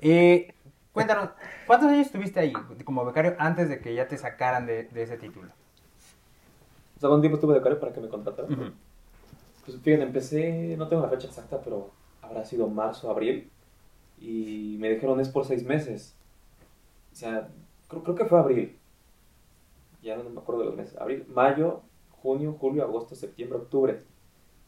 Eh, 0.00 0.52
cuéntanos, 0.94 1.30
¿cuántos 1.66 1.90
años 1.90 2.06
estuviste 2.06 2.40
ahí 2.40 2.52
como 2.84 3.04
becario 3.04 3.34
antes 3.38 3.68
de 3.68 3.80
que 3.80 3.94
ya 3.94 4.08
te 4.08 4.16
sacaran 4.16 4.64
de, 4.64 4.84
de 4.84 5.02
ese 5.02 5.18
título? 5.18 5.48
O 6.96 7.00
sea, 7.00 7.08
¿cuánto 7.10 7.20
tiempo 7.20 7.36
estuve 7.36 7.52
de 7.52 7.58
becario 7.58 7.80
para 7.80 7.92
que 7.92 8.00
me 8.00 8.08
contrataran? 8.08 8.74
Pues 9.66 9.78
fíjense, 9.78 10.04
empecé, 10.04 10.76
no 10.78 10.88
tengo 10.88 11.02
la 11.02 11.08
fecha 11.08 11.26
exacta, 11.26 11.60
pero 11.60 11.90
habrá 12.22 12.44
sido 12.44 12.68
marzo, 12.68 13.10
abril. 13.10 13.50
Y 14.18 14.76
me 14.78 14.90
dijeron 14.90 15.20
es 15.20 15.28
por 15.28 15.44
seis 15.44 15.64
meses. 15.64 16.14
O 17.12 17.16
sea, 17.16 17.48
creo, 17.88 18.02
creo 18.02 18.14
que 18.14 18.24
fue 18.24 18.38
abril. 18.38 18.78
Ya 20.02 20.16
no 20.16 20.24
me 20.30 20.40
acuerdo 20.40 20.62
de 20.62 20.66
los 20.68 20.76
meses. 20.76 20.96
Abril, 21.00 21.26
mayo, 21.34 21.82
junio, 22.10 22.56
julio, 22.58 22.84
agosto, 22.84 23.14
septiembre, 23.14 23.58
octubre. 23.58 24.02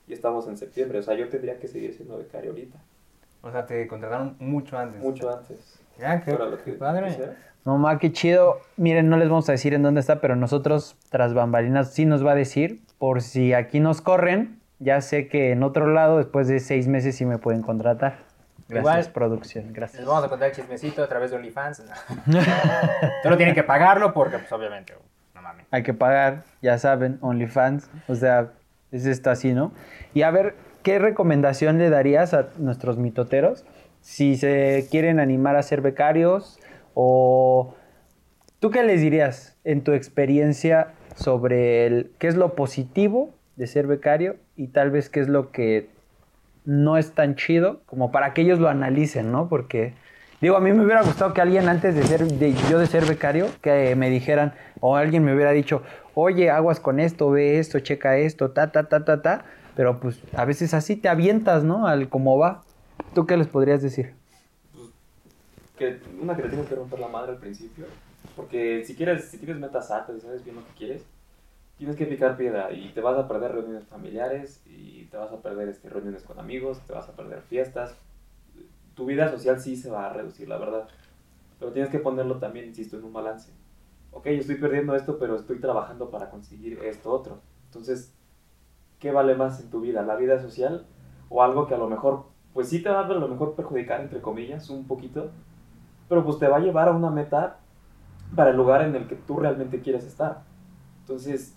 Y 0.08 0.12
estamos 0.12 0.48
en 0.48 0.56
septiembre. 0.56 0.98
O 0.98 1.02
sea, 1.02 1.14
yo 1.14 1.28
tendría 1.28 1.58
que 1.58 1.68
seguir 1.68 1.94
siendo 1.94 2.18
becario 2.18 2.50
ahorita. 2.50 2.78
O 3.42 3.50
sea, 3.50 3.66
te 3.66 3.86
contrataron 3.86 4.36
mucho 4.38 4.78
antes. 4.78 5.00
Mucho 5.00 5.30
antes. 5.30 5.78
Ya, 5.98 6.20
qué, 6.20 6.32
padre. 6.78 7.06
quisiera. 7.08 7.36
No, 7.64 7.78
ma, 7.78 7.98
qué 7.98 8.12
chido. 8.12 8.60
Miren, 8.76 9.08
no 9.08 9.16
les 9.16 9.28
vamos 9.28 9.48
a 9.48 9.52
decir 9.52 9.74
en 9.74 9.82
dónde 9.82 10.00
está, 10.00 10.20
pero 10.20 10.36
nosotros, 10.36 10.96
tras 11.10 11.34
bambalinas, 11.34 11.92
sí 11.92 12.04
nos 12.06 12.24
va 12.24 12.32
a 12.32 12.34
decir. 12.34 12.80
Por 12.98 13.22
si 13.22 13.52
aquí 13.54 13.80
nos 13.80 14.00
corren, 14.00 14.60
ya 14.78 15.00
sé 15.00 15.28
que 15.28 15.50
en 15.52 15.62
otro 15.62 15.88
lado, 15.88 16.18
después 16.18 16.48
de 16.48 16.60
seis 16.60 16.86
meses, 16.86 17.16
sí 17.16 17.26
me 17.26 17.38
pueden 17.38 17.62
contratar. 17.62 18.18
Gracias, 18.68 19.06
Igual. 19.06 19.12
producción. 19.12 19.64
Les 19.66 19.72
Gracias. 19.74 20.04
vamos 20.04 20.24
a 20.24 20.28
contar 20.28 20.48
el 20.50 20.54
chismecito 20.54 21.02
a 21.02 21.08
través 21.08 21.30
de 21.30 21.36
OnlyFans. 21.36 21.84
No. 22.26 22.40
Solo 23.22 23.36
tienen 23.36 23.54
que 23.54 23.62
pagarlo 23.62 24.12
porque, 24.12 24.38
pues, 24.38 24.50
obviamente, 24.52 24.94
no 25.34 25.42
mames. 25.42 25.66
Hay 25.70 25.82
que 25.82 25.94
pagar, 25.94 26.44
ya 26.62 26.78
saben, 26.78 27.18
OnlyFans. 27.20 27.88
O 28.08 28.14
sea, 28.14 28.50
es 28.92 29.06
esto 29.06 29.30
así, 29.30 29.52
¿no? 29.54 29.72
Y 30.14 30.22
a 30.22 30.30
ver, 30.30 30.54
¿qué 30.82 30.98
recomendación 30.98 31.78
le 31.78 31.90
darías 31.90 32.34
a 32.34 32.48
nuestros 32.58 32.96
mitoteros 32.96 33.64
si 34.06 34.36
se 34.36 34.86
quieren 34.88 35.18
animar 35.18 35.56
a 35.56 35.64
ser 35.64 35.80
becarios? 35.80 36.60
O 36.94 37.74
tú 38.60 38.70
qué 38.70 38.84
les 38.84 39.00
dirías 39.00 39.56
en 39.64 39.82
tu 39.82 39.92
experiencia 39.92 40.92
sobre 41.16 41.86
el, 41.86 42.12
qué 42.20 42.28
es 42.28 42.36
lo 42.36 42.54
positivo 42.54 43.34
de 43.56 43.66
ser 43.66 43.88
becario 43.88 44.36
y 44.54 44.68
tal 44.68 44.92
vez 44.92 45.10
qué 45.10 45.18
es 45.18 45.28
lo 45.28 45.50
que 45.50 45.88
no 46.64 46.96
es 46.96 47.12
tan 47.12 47.34
chido 47.34 47.80
como 47.86 48.12
para 48.12 48.32
que 48.32 48.42
ellos 48.42 48.60
lo 48.60 48.68
analicen, 48.68 49.32
¿no? 49.32 49.48
Porque 49.48 49.94
digo, 50.40 50.56
a 50.56 50.60
mí 50.60 50.72
me 50.72 50.84
hubiera 50.84 51.02
gustado 51.02 51.34
que 51.34 51.40
alguien 51.40 51.68
antes 51.68 51.96
de 51.96 52.04
ser 52.04 52.26
de, 52.26 52.54
yo 52.70 52.78
de 52.78 52.86
ser 52.86 53.06
becario 53.06 53.48
que 53.60 53.96
me 53.96 54.08
dijeran 54.08 54.54
o 54.78 54.94
alguien 54.94 55.24
me 55.24 55.34
hubiera 55.34 55.50
dicho, 55.50 55.82
"Oye, 56.14 56.48
aguas 56.50 56.78
con 56.78 57.00
esto, 57.00 57.28
ve 57.32 57.58
esto, 57.58 57.80
checa 57.80 58.18
esto, 58.18 58.52
ta 58.52 58.70
ta 58.70 58.84
ta 58.88 59.04
ta 59.04 59.20
ta", 59.20 59.44
pero 59.74 59.98
pues 59.98 60.20
a 60.36 60.44
veces 60.44 60.74
así 60.74 60.94
te 60.94 61.08
avientas, 61.08 61.64
¿no? 61.64 61.88
Al 61.88 62.08
cómo 62.08 62.38
va. 62.38 62.62
¿Tú 63.16 63.24
qué 63.24 63.38
les 63.38 63.46
podrías 63.46 63.80
decir? 63.80 64.12
que 65.78 66.00
una 66.20 66.36
que 66.36 66.42
te 66.42 66.50
tienes 66.50 66.68
que 66.68 66.74
romper 66.74 66.98
la 67.00 67.08
madre 67.08 67.32
al 67.32 67.38
principio. 67.38 67.86
Porque 68.36 68.84
si 68.84 68.94
quieres, 68.94 69.24
si 69.24 69.38
tienes 69.38 69.56
metas 69.56 69.90
altas 69.90 70.16
y 70.16 70.20
sabes 70.20 70.44
bien 70.44 70.56
lo 70.56 70.66
que 70.66 70.72
quieres, 70.76 71.02
tienes 71.78 71.96
que 71.96 72.04
picar 72.04 72.36
piedra 72.36 72.70
y 72.72 72.92
te 72.92 73.00
vas 73.00 73.16
a 73.16 73.26
perder 73.26 73.52
reuniones 73.52 73.84
familiares 73.84 74.60
y 74.66 75.06
te 75.06 75.16
vas 75.16 75.32
a 75.32 75.40
perder 75.40 75.70
este, 75.70 75.88
reuniones 75.88 76.24
con 76.24 76.38
amigos, 76.38 76.82
te 76.86 76.92
vas 76.92 77.08
a 77.08 77.16
perder 77.16 77.40
fiestas. 77.40 77.94
Tu 78.94 79.06
vida 79.06 79.30
social 79.30 79.58
sí 79.60 79.76
se 79.76 79.88
va 79.88 80.10
a 80.10 80.12
reducir, 80.12 80.46
la 80.46 80.58
verdad. 80.58 80.86
Pero 81.58 81.72
tienes 81.72 81.90
que 81.90 82.00
ponerlo 82.00 82.38
también, 82.38 82.66
insisto, 82.66 82.98
en 82.98 83.04
un 83.04 83.14
balance. 83.14 83.50
Ok, 84.12 84.26
estoy 84.26 84.56
perdiendo 84.56 84.94
esto, 84.94 85.18
pero 85.18 85.36
estoy 85.36 85.58
trabajando 85.58 86.10
para 86.10 86.28
conseguir 86.28 86.80
esto 86.84 87.10
otro. 87.12 87.40
Entonces, 87.64 88.12
¿qué 88.98 89.10
vale 89.10 89.34
más 89.36 89.58
en 89.60 89.70
tu 89.70 89.80
vida? 89.80 90.02
¿La 90.02 90.16
vida 90.16 90.38
social 90.38 90.84
o 91.30 91.42
algo 91.42 91.66
que 91.66 91.74
a 91.74 91.78
lo 91.78 91.88
mejor, 91.88 92.35
pues 92.56 92.70
sí 92.70 92.82
te 92.82 92.88
va 92.88 93.00
a 93.00 93.04
a 93.04 93.12
lo 93.12 93.28
mejor 93.28 93.54
perjudicar, 93.54 94.00
entre 94.00 94.22
comillas, 94.22 94.70
un 94.70 94.86
poquito, 94.86 95.30
pero 96.08 96.24
pues 96.24 96.38
te 96.38 96.48
va 96.48 96.56
a 96.56 96.60
llevar 96.60 96.88
a 96.88 96.92
una 96.92 97.10
meta 97.10 97.58
para 98.34 98.48
el 98.48 98.56
lugar 98.56 98.80
en 98.80 98.96
el 98.96 99.06
que 99.06 99.14
tú 99.14 99.36
realmente 99.36 99.82
quieres 99.82 100.04
estar. 100.04 100.42
Entonces, 101.00 101.54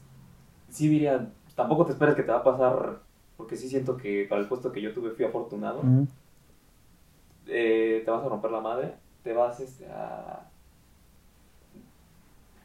sí 0.68 0.90
diría, 0.90 1.30
tampoco 1.56 1.86
te 1.86 1.94
esperes 1.94 2.16
que 2.16 2.24
te 2.24 2.34
va 2.34 2.40
a 2.40 2.44
pasar, 2.44 3.00
porque 3.38 3.56
sí 3.56 3.70
siento 3.70 3.96
que 3.96 4.28
para 4.30 4.42
el 4.42 4.50
puesto 4.50 4.74
que 4.74 4.82
yo 4.82 4.94
tuve 4.94 5.12
fui 5.12 5.24
afortunado, 5.24 5.80
eh, 7.48 8.02
te 8.04 8.12
vas 8.12 8.26
a 8.26 8.28
romper 8.28 8.52
la 8.52 8.60
madre, 8.60 8.94
te 9.24 9.32
vas 9.32 9.58
este, 9.62 9.88
a... 9.90 10.50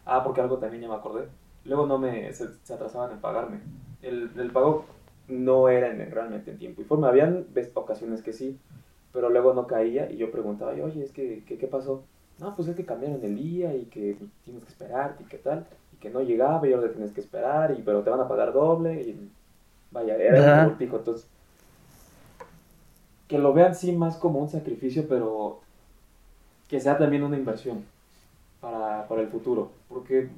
Ah, 0.07 0.25
porque 0.25 0.41
algo 0.41 0.59
también 0.59 0.83
ya 0.83 0.89
me 0.89 0.97
acordé. 0.97 1.29
Luego 1.65 1.87
no 1.87 1.99
me... 1.99 2.33
se, 2.33 2.49
se 2.65 2.75
atrasaban 2.75 3.13
en 3.13 3.21
pagarme. 3.21 3.61
El, 4.03 4.33
el 4.37 4.51
pago 4.51 4.87
no 5.29 5.69
era 5.69 5.91
en- 5.91 6.11
realmente 6.11 6.51
en 6.51 6.59
tiempo 6.59 6.83
y 6.83 6.85
forma. 6.85 7.09
Habían 7.09 7.47
ocasiones 7.75 8.23
que 8.23 8.33
sí, 8.33 8.59
pero 9.13 9.31
luego 9.31 9.55
no 9.55 9.67
caía 9.67 10.11
y 10.11 10.17
yo 10.17 10.31
preguntaba, 10.31 10.75
y, 10.77 10.81
oye, 10.81 11.03
es 11.05 11.13
que, 11.13 11.43
que- 11.47 11.59
¿qué 11.59 11.67
pasó? 11.67 12.05
No, 12.41 12.57
pues 12.57 12.69
es 12.69 12.77
que 12.77 12.85
cambiaron 12.85 13.25
el 13.25 13.37
día 13.37 13.75
y 13.77 13.85
que 13.87 14.17
tienes 14.45 14.63
que 14.65 14.69
esperar 14.71 15.17
y 15.21 15.25
qué 15.25 15.39
tal, 15.39 15.67
y 15.93 15.97
que 15.99 16.11
no 16.11 16.21
llegaba 16.23 16.67
y 16.69 16.73
ahora 16.73 16.91
tienes 16.93 17.13
que 17.13 17.21
esperar, 17.21 17.73
y, 17.79 17.83
pero 17.83 18.03
te 18.03 18.11
van 18.11 18.21
a 18.21 18.29
pagar 18.29 18.53
doble 18.53 19.01
y 19.03 19.31
vaya, 19.93 20.17
era 20.17 20.43
un 20.43 20.65
voltijo, 20.65 20.97
entonces 20.99 21.29
que 23.29 23.39
lo 23.39 23.53
vean 23.53 23.75
sí 23.75 23.93
más 23.93 24.17
como 24.17 24.39
un 24.41 24.49
sacrificio, 24.49 25.07
pero 25.09 25.61
que 26.69 26.81
sea 26.81 26.99
también 26.99 27.23
una 27.23 27.37
inversión 27.37 27.85
para, 28.61 29.07
para 29.09 29.23
el 29.23 29.29
futuro, 29.29 29.71
porque 29.89 30.29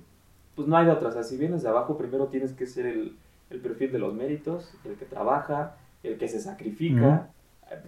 pues 0.54 0.68
no 0.68 0.76
hay 0.76 0.86
de 0.86 0.92
otra, 0.92 1.08
o 1.10 1.12
sea, 1.12 1.22
si 1.24 1.36
vienes 1.36 1.62
de 1.62 1.68
abajo 1.68 1.98
primero 1.98 2.26
tienes 2.28 2.52
que 2.52 2.66
ser 2.66 2.86
el, 2.86 3.16
el 3.50 3.60
perfil 3.60 3.92
de 3.92 3.98
los 3.98 4.14
méritos, 4.14 4.74
el 4.84 4.96
que 4.96 5.04
trabaja, 5.04 5.76
el 6.02 6.18
que 6.18 6.28
se 6.28 6.40
sacrifica, 6.40 7.30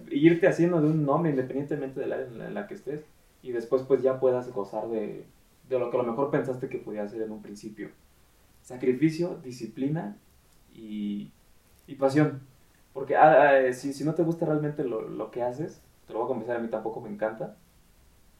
irte 0.09 0.47
haciendo 0.47 0.81
de 0.81 0.87
un 0.87 1.05
nombre 1.05 1.31
independientemente 1.31 1.99
del 1.99 2.13
área 2.13 2.27
en 2.27 2.37
la, 2.37 2.47
en 2.47 2.53
la 2.53 2.67
que 2.67 2.73
estés 2.73 3.05
y 3.41 3.51
después 3.51 3.83
pues 3.83 4.01
ya 4.01 4.19
puedas 4.19 4.51
gozar 4.51 4.87
de, 4.89 5.25
de 5.69 5.79
lo 5.79 5.89
que 5.89 5.97
a 5.97 6.03
lo 6.03 6.09
mejor 6.09 6.31
pensaste 6.31 6.67
que 6.67 6.79
podías 6.79 7.07
hacer 7.07 7.21
en 7.21 7.31
un 7.31 7.41
principio. 7.41 7.89
Sacrificio, 8.61 9.39
disciplina 9.43 10.17
y, 10.73 11.31
y 11.87 11.95
pasión. 11.95 12.41
Porque 12.93 13.15
ah, 13.15 13.51
ah, 13.67 13.73
si, 13.73 13.93
si 13.93 14.03
no 14.03 14.15
te 14.15 14.23
gusta 14.23 14.45
realmente 14.45 14.83
lo, 14.83 15.07
lo 15.07 15.31
que 15.31 15.43
haces, 15.43 15.81
te 16.07 16.13
lo 16.13 16.19
voy 16.19 16.25
a 16.25 16.33
confesar, 16.33 16.57
a 16.57 16.59
mí 16.59 16.67
tampoco 16.67 16.99
me 17.01 17.09
encanta, 17.09 17.55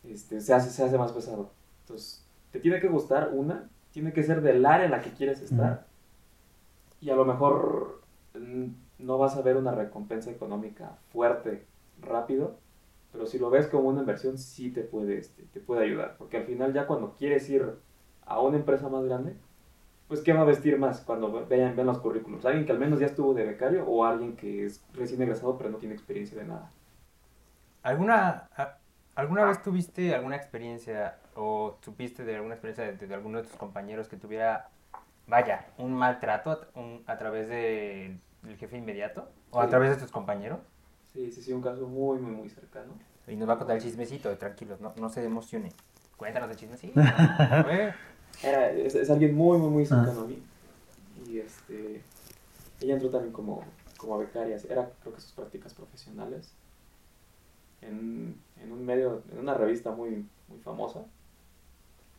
este, 0.03 0.41
se, 0.41 0.53
hace, 0.53 0.69
se 0.69 0.83
hace 0.83 0.97
más 0.97 1.11
pesado. 1.11 1.51
Entonces, 1.83 2.25
te 2.51 2.59
tiene 2.59 2.79
que 2.79 2.87
gustar 2.87 3.29
una, 3.33 3.69
tiene 3.91 4.11
que 4.11 4.23
ser 4.23 4.41
del 4.41 4.65
área 4.65 4.85
en 4.85 4.91
la 4.91 5.01
que 5.01 5.11
quieres 5.11 5.41
estar. 5.41 5.85
Y 7.01 7.09
a 7.09 7.15
lo 7.15 7.25
mejor 7.25 8.01
mm, 8.33 8.65
no 8.99 9.17
vas 9.17 9.35
a 9.35 9.41
ver 9.41 9.57
una 9.57 9.71
recompensa 9.73 10.31
económica 10.31 10.97
fuerte, 11.11 11.65
rápido, 12.01 12.59
pero 13.11 13.25
si 13.25 13.39
lo 13.39 13.49
ves 13.49 13.67
como 13.67 13.89
una 13.89 14.01
inversión, 14.01 14.37
sí 14.37 14.71
te 14.71 14.83
puede, 14.83 15.17
este, 15.17 15.43
te 15.43 15.59
puede 15.61 15.83
ayudar. 15.85 16.15
Porque 16.17 16.37
al 16.37 16.45
final 16.45 16.73
ya 16.73 16.87
cuando 16.87 17.15
quieres 17.15 17.49
ir 17.49 17.65
a 18.25 18.41
una 18.41 18.57
empresa 18.57 18.89
más 18.89 19.05
grande, 19.05 19.35
pues 20.07 20.21
¿qué 20.21 20.33
va 20.33 20.41
a 20.41 20.45
vestir 20.45 20.77
más 20.79 21.01
cuando 21.01 21.31
ve- 21.31 21.45
vean, 21.45 21.75
vean 21.75 21.87
los 21.87 21.99
currículums? 21.99 22.45
¿Alguien 22.45 22.65
que 22.65 22.71
al 22.73 22.79
menos 22.79 22.99
ya 22.99 23.07
estuvo 23.07 23.33
de 23.33 23.45
becario 23.45 23.85
o 23.87 24.05
alguien 24.05 24.35
que 24.37 24.65
es 24.65 24.83
recién 24.93 25.21
egresado 25.21 25.57
pero 25.57 25.69
no 25.71 25.77
tiene 25.77 25.95
experiencia 25.95 26.37
de 26.39 26.45
nada? 26.47 26.71
¿Alguna, 27.83 28.49
¿Alguna 29.15 29.45
vez 29.45 29.61
tuviste 29.61 30.13
alguna 30.13 30.35
experiencia 30.35 31.19
o 31.35 31.79
supiste 31.81 32.23
de 32.25 32.35
alguna 32.35 32.55
experiencia 32.55 32.85
de, 32.93 33.07
de 33.07 33.13
alguno 33.15 33.41
de 33.41 33.47
tus 33.47 33.57
compañeros 33.57 34.07
que 34.09 34.17
tuviera, 34.17 34.69
vaya, 35.29 35.67
un 35.77 35.93
maltrato 35.93 36.51
a, 36.51 36.79
un- 36.79 37.03
a 37.07 37.17
través 37.17 37.47
de- 37.49 38.17
del 38.43 38.57
jefe 38.57 38.77
inmediato 38.77 39.29
o 39.51 39.59
a 39.59 39.67
través 39.67 39.91
de 39.91 39.97
tus 39.97 40.11
compañeros? 40.11 40.59
Sí, 41.13 41.31
sí, 41.31 41.41
sí, 41.41 41.53
un 41.53 41.61
caso 41.61 41.87
muy, 41.87 42.19
muy, 42.19 42.31
muy 42.31 42.49
cercano. 42.49 42.93
Y 43.27 43.35
nos 43.35 43.47
va 43.49 43.53
a 43.53 43.57
contar 43.57 43.75
el 43.77 43.81
chismecito, 43.83 44.35
tranquilos, 44.37 44.79
no, 44.81 44.93
no 44.97 45.09
se 45.09 45.23
emocione. 45.23 45.71
Cuéntanos 46.17 46.49
el 46.51 46.57
chismecito. 46.57 46.99
Era, 48.43 48.71
es, 48.71 48.95
es 48.95 49.09
alguien 49.09 49.35
muy, 49.35 49.57
muy, 49.57 49.69
muy 49.69 49.85
cercano 49.85 50.21
a 50.21 50.25
mí. 50.25 50.41
Y 51.27 51.39
este, 51.39 52.01
ella 52.81 52.93
entró 52.93 53.09
también 53.09 53.33
como, 53.33 53.63
como 53.97 54.17
becaria, 54.17 54.57
era 54.69 54.89
creo 55.01 55.13
que 55.13 55.21
sus 55.21 55.33
prácticas 55.33 55.73
profesionales. 55.73 56.53
En, 57.81 58.35
en 58.61 58.71
un 58.71 58.85
medio, 58.85 59.23
en 59.31 59.39
una 59.39 59.53
revista 59.53 59.91
muy, 59.91 60.25
muy 60.47 60.59
famosa. 60.63 60.99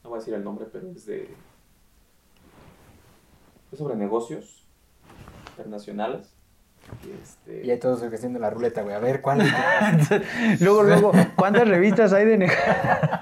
No 0.03 0.11
voy 0.11 0.16
a 0.16 0.20
decir 0.20 0.35
el 0.35 0.44
nombre, 0.44 0.66
pero 0.73 0.88
es 0.90 1.07
de... 1.07 1.29
Es 3.72 3.78
sobre 3.78 3.96
negocios 3.96 4.64
internacionales. 5.50 6.28
Y 7.06 7.11
este, 7.22 7.66
Y 7.66 7.70
ahí 7.70 7.78
todos 7.78 8.02
haciendo 8.02 8.38
la 8.38 8.50
ruleta, 8.50 8.83
güey. 8.83 8.94
A 8.94 8.98
ver, 8.98 9.20
¿cuál? 9.20 9.38
Luego, 10.61 10.83
luego, 10.83 11.12
¿cuántas 11.37 11.68
revistas 11.68 12.12
hay 12.12 12.24
de 12.26 12.38
neg- 12.38 13.20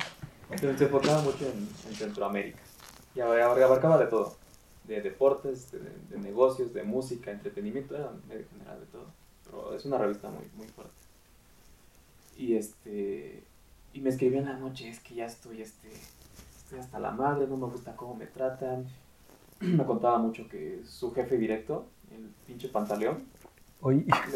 Se, 0.59 0.85
enfocaba 0.85 1.21
mucho 1.23 1.45
en, 1.45 1.69
en 1.89 1.95
Centroamérica. 1.95 2.61
Y 3.15 3.21
abar- 3.21 3.41
abar- 3.43 3.63
abarcaba 3.63 3.99
de 3.99 4.07
todo. 4.07 4.37
De 4.85 5.03
deportes, 5.03 5.71
de, 5.73 5.81
de 5.81 6.19
negocios, 6.19 6.73
de 6.73 6.83
música, 6.83 7.31
entretenimiento, 7.31 7.95
era 7.95 8.11
medio 8.29 8.47
general 8.51 8.81
de 8.81 8.87
todo. 8.87 9.07
Pero 9.45 9.75
es 9.75 9.85
una 9.85 9.99
revista 9.99 10.29
muy, 10.31 10.45
muy 10.57 10.67
fuerte. 10.69 10.93
Y 12.39 12.57
este. 12.57 13.43
Y 13.93 14.01
me 14.01 14.11
escribía 14.11 14.39
en 14.41 14.47
la 14.47 14.57
noche, 14.57 14.89
es 14.89 15.01
que 15.01 15.15
ya 15.17 15.27
estoy, 15.27 15.61
este. 15.61 15.89
Estoy 16.57 16.79
hasta 16.79 16.99
la 17.01 17.11
madre, 17.11 17.47
no 17.47 17.57
me 17.57 17.67
gusta 17.67 17.97
cómo 17.97 18.15
me 18.15 18.27
tratan. 18.27 18.87
Me 19.61 19.85
contaba 19.85 20.19
mucho 20.19 20.49
que 20.49 20.81
su 20.85 21.13
jefe 21.13 21.37
directo, 21.37 21.87
el 22.11 22.29
pinche 22.47 22.69
pantaleón, 22.69 23.25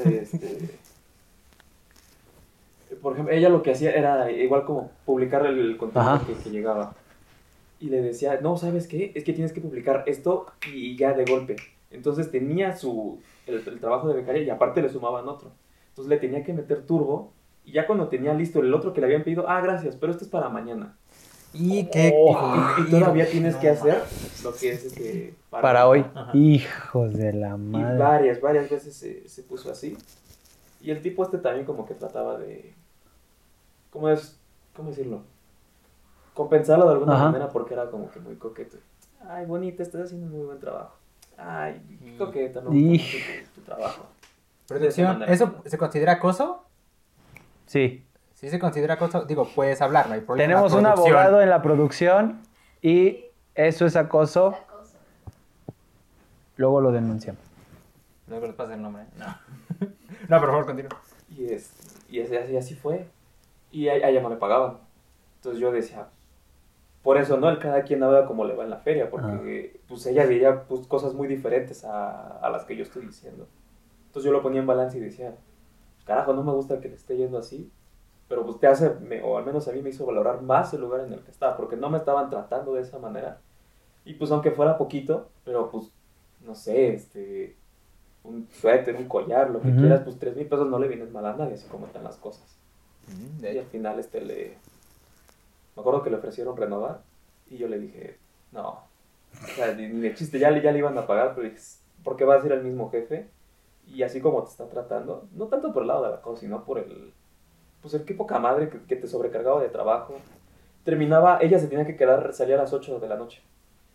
este, 0.04 0.78
por 3.00 3.14
ejemplo, 3.14 3.34
ella 3.34 3.48
lo 3.48 3.62
que 3.62 3.72
hacía 3.72 3.92
era 3.92 4.30
igual 4.30 4.64
como 4.64 4.90
publicar 5.04 5.44
el, 5.46 5.76
contenido 5.76 6.20
que, 6.26 6.34
que 6.34 6.50
llegaba. 6.50 6.94
Y 7.80 7.88
le 7.88 8.00
decía, 8.00 8.38
no, 8.40 8.56
¿sabes 8.56 8.86
qué? 8.86 9.10
Es 9.14 9.24
que 9.24 9.32
tienes 9.32 9.52
que 9.52 9.60
publicar 9.60 10.04
esto 10.06 10.46
y 10.72 10.96
ya 10.96 11.12
de 11.12 11.24
golpe. 11.24 11.56
Entonces 11.90 12.30
tenía 12.30 12.76
su, 12.76 13.20
el, 13.46 13.56
el 13.66 13.80
trabajo 13.80 14.08
de 14.08 14.14
becaria 14.14 14.42
y 14.42 14.50
aparte 14.50 14.82
le 14.82 14.88
sumaban 14.88 15.28
otro. 15.28 15.50
Entonces 15.88 16.08
le 16.08 16.18
tenía 16.18 16.44
que 16.44 16.52
meter 16.52 16.86
turbo 16.86 17.32
y 17.64 17.72
ya 17.72 17.86
cuando 17.86 18.08
tenía 18.08 18.34
listo 18.34 18.60
el 18.60 18.72
otro 18.72 18.92
que 18.92 19.00
le 19.00 19.06
habían 19.06 19.24
pedido, 19.24 19.48
ah, 19.48 19.60
gracias, 19.60 19.96
pero 19.96 20.12
esto 20.12 20.24
es 20.24 20.30
para 20.30 20.48
mañana. 20.48 20.96
Y 21.54 21.84
qué... 21.86 22.08
Y, 22.08 22.80
y 22.82 22.90
todavía 22.90 23.28
tienes 23.30 23.56
que 23.56 23.68
hacer 23.70 24.02
lo 24.42 24.54
que 24.54 24.72
es 24.72 24.84
este, 24.84 25.34
para 25.50 25.86
hoy. 25.88 26.04
Ajá. 26.14 26.30
Hijos 26.36 27.12
de 27.14 27.32
la 27.32 27.50
Y 27.50 27.58
madre. 27.58 27.98
varias, 27.98 28.40
varias 28.40 28.70
veces 28.70 28.94
se, 28.96 29.28
se 29.28 29.42
puso 29.42 29.70
así. 29.70 29.96
Y 30.80 30.90
el 30.90 31.02
tipo 31.02 31.22
este 31.22 31.38
también 31.38 31.66
como 31.66 31.86
que 31.86 31.94
trataba 31.94 32.38
de... 32.38 32.72
¿Cómo 33.90 34.08
es? 34.08 34.38
¿Cómo 34.74 34.88
decirlo? 34.90 35.22
Compensarlo 36.34 36.86
de 36.86 36.92
alguna 36.92 37.14
Ajá. 37.14 37.26
manera 37.26 37.48
porque 37.50 37.74
era 37.74 37.90
como 37.90 38.10
que 38.10 38.18
muy 38.20 38.36
coqueto. 38.36 38.78
Ay, 39.28 39.44
bonita, 39.46 39.82
estás 39.82 40.06
haciendo 40.06 40.26
un 40.26 40.32
muy 40.32 40.46
buen 40.46 40.58
trabajo. 40.58 40.96
Ay, 41.36 41.80
qué 42.02 42.16
coqueta, 42.16 42.60
gusta 42.60 42.74
Y- 42.74 42.84
mucho 42.84 43.04
tu, 43.54 43.60
tu 43.60 43.66
trabajo. 43.66 44.06
Esa 44.70 44.86
¿eso 44.86 45.02
manera. 45.46 45.62
se 45.66 45.78
considera 45.78 46.12
acoso? 46.12 46.64
Sí. 47.66 48.04
Si 48.42 48.48
se 48.48 48.58
considera 48.58 48.94
acoso, 48.94 49.24
digo, 49.24 49.48
puedes 49.54 49.80
hablar, 49.80 50.08
no 50.08 50.14
hay 50.14 50.20
problema. 50.20 50.48
Tenemos 50.48 50.72
un 50.72 50.84
abogado 50.84 51.40
en 51.40 51.48
la 51.48 51.62
producción 51.62 52.40
y 52.82 53.26
eso 53.54 53.86
es 53.86 53.94
acoso. 53.94 54.56
Luego 56.56 56.80
lo 56.80 56.90
denunciamos. 56.90 57.40
Luego 58.26 58.46
les 58.48 58.56
pasa 58.56 58.74
el 58.74 58.82
nombre. 58.82 59.04
No. 59.16 59.26
no, 60.28 60.40
por 60.40 60.48
favor, 60.48 60.66
continúa. 60.66 60.90
Y, 61.30 61.52
es, 61.52 61.72
y 62.10 62.20
así, 62.20 62.36
así, 62.36 62.56
así 62.56 62.74
fue. 62.74 63.06
Y 63.70 63.86
a, 63.86 63.92
a 63.92 64.08
ella 64.08 64.20
no 64.20 64.28
le 64.28 64.36
pagaban. 64.38 64.78
Entonces 65.36 65.60
yo 65.60 65.70
decía, 65.70 66.08
por 67.04 67.18
eso, 67.18 67.36
¿no? 67.36 67.48
El 67.48 67.60
cada 67.60 67.84
quien 67.84 68.02
habla 68.02 68.26
como 68.26 68.44
le 68.44 68.56
va 68.56 68.64
en 68.64 68.70
la 68.70 68.78
feria, 68.78 69.08
porque 69.08 69.80
pues 69.86 70.04
ella 70.06 70.26
veía 70.26 70.64
pues, 70.64 70.88
cosas 70.88 71.14
muy 71.14 71.28
diferentes 71.28 71.84
a, 71.84 72.38
a 72.38 72.50
las 72.50 72.64
que 72.64 72.74
yo 72.74 72.82
estoy 72.82 73.06
diciendo. 73.06 73.46
Entonces 74.06 74.26
yo 74.26 74.32
lo 74.32 74.42
ponía 74.42 74.62
en 74.62 74.66
balance 74.66 74.98
y 74.98 75.00
decía, 75.00 75.32
carajo, 76.04 76.32
no 76.32 76.42
me 76.42 76.50
gusta 76.50 76.80
que 76.80 76.88
le 76.88 76.96
esté 76.96 77.16
yendo 77.16 77.38
así, 77.38 77.70
pero 78.32 78.46
pues 78.46 78.58
te 78.58 78.66
hace, 78.66 78.94
me- 78.94 79.20
o 79.22 79.36
al 79.36 79.44
menos 79.44 79.68
a 79.68 79.72
mí 79.72 79.82
me 79.82 79.90
hizo 79.90 80.06
valorar 80.06 80.40
más 80.40 80.72
el 80.72 80.80
lugar 80.80 81.02
en 81.02 81.12
el 81.12 81.20
que 81.20 81.30
estaba, 81.30 81.54
porque 81.54 81.76
no 81.76 81.90
me 81.90 81.98
estaban 81.98 82.30
tratando 82.30 82.72
de 82.72 82.80
esa 82.80 82.98
manera. 82.98 83.42
Y 84.06 84.14
pues 84.14 84.30
aunque 84.30 84.52
fuera 84.52 84.78
poquito, 84.78 85.28
pero 85.44 85.70
pues, 85.70 85.92
no 86.40 86.54
sé, 86.54 86.94
este, 86.94 87.54
un 88.24 88.48
suéter, 88.50 88.96
un 88.96 89.06
collar, 89.06 89.50
lo 89.50 89.60
que 89.60 89.70
quieras, 89.76 90.00
pues 90.00 90.18
tres 90.18 90.34
mil 90.34 90.46
pesos 90.46 90.66
no 90.66 90.78
le 90.78 90.88
vienes 90.88 91.12
mal 91.12 91.26
a 91.26 91.34
nadie, 91.36 91.56
así 91.56 91.68
como 91.68 91.84
están 91.84 92.04
las 92.04 92.16
cosas. 92.16 92.56
Mm, 93.06 93.42
de 93.42 93.54
Y 93.54 93.58
al 93.58 93.66
final 93.66 93.98
este 94.00 94.22
le... 94.22 94.56
Me 95.76 95.80
acuerdo 95.82 96.02
que 96.02 96.08
le 96.10 96.16
ofrecieron 96.16 96.56
renovar 96.56 97.02
y 97.50 97.58
yo 97.58 97.68
le 97.68 97.78
dije, 97.78 98.18
no, 98.50 98.68
o 98.70 99.46
sea, 99.56 99.74
ni, 99.74 99.88
ni 99.88 100.00
de 100.00 100.14
chiste, 100.14 100.38
ya 100.38 100.50
le, 100.50 100.62
ya 100.62 100.72
le 100.72 100.78
iban 100.78 100.96
a 100.96 101.06
pagar, 101.06 101.34
pero 101.34 101.48
dije, 101.48 101.60
porque 102.02 102.24
va 102.24 102.36
a 102.36 102.42
ser 102.42 102.52
el 102.52 102.64
mismo 102.64 102.90
jefe 102.90 103.28
y 103.86 104.02
así 104.02 104.22
como 104.22 104.42
te 104.44 104.50
está 104.50 104.68
tratando, 104.68 105.28
no 105.34 105.48
tanto 105.48 105.72
por 105.74 105.82
el 105.82 105.88
lado 105.88 106.04
de 106.04 106.10
la 106.12 106.22
cosa, 106.22 106.40
sino 106.40 106.64
por 106.64 106.78
el... 106.78 107.12
Pues 107.82 107.94
el 107.94 108.06
qué 108.06 108.14
poca 108.14 108.40
madre 108.40 108.70
que, 108.70 108.84
que 108.86 108.96
te 108.96 109.08
sobrecargaba 109.08 109.62
de 109.62 109.70
trabajo. 109.70 110.26
Terminaba, 110.84 111.40
ella 111.42 111.58
se 111.60 111.68
tenía 111.68 111.86
que 111.86 111.96
quedar, 111.96 112.34
salía 112.34 112.56
a 112.56 112.58
las 112.60 112.74
8 112.74 113.00
de 113.00 113.08
la 113.08 113.16
noche. 113.18 113.42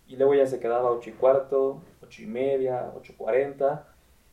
Y 0.08 0.18
luego 0.18 0.34
ella 0.36 0.48
se 0.48 0.60
quedaba 0.60 0.90
a 0.90 0.92
8 0.94 1.12
y 1.12 1.14
cuarto, 1.16 1.88
8 2.02 2.24
y 2.24 2.28
media, 2.28 2.94
8 2.96 3.14
y 3.14 3.16
40. 3.18 3.88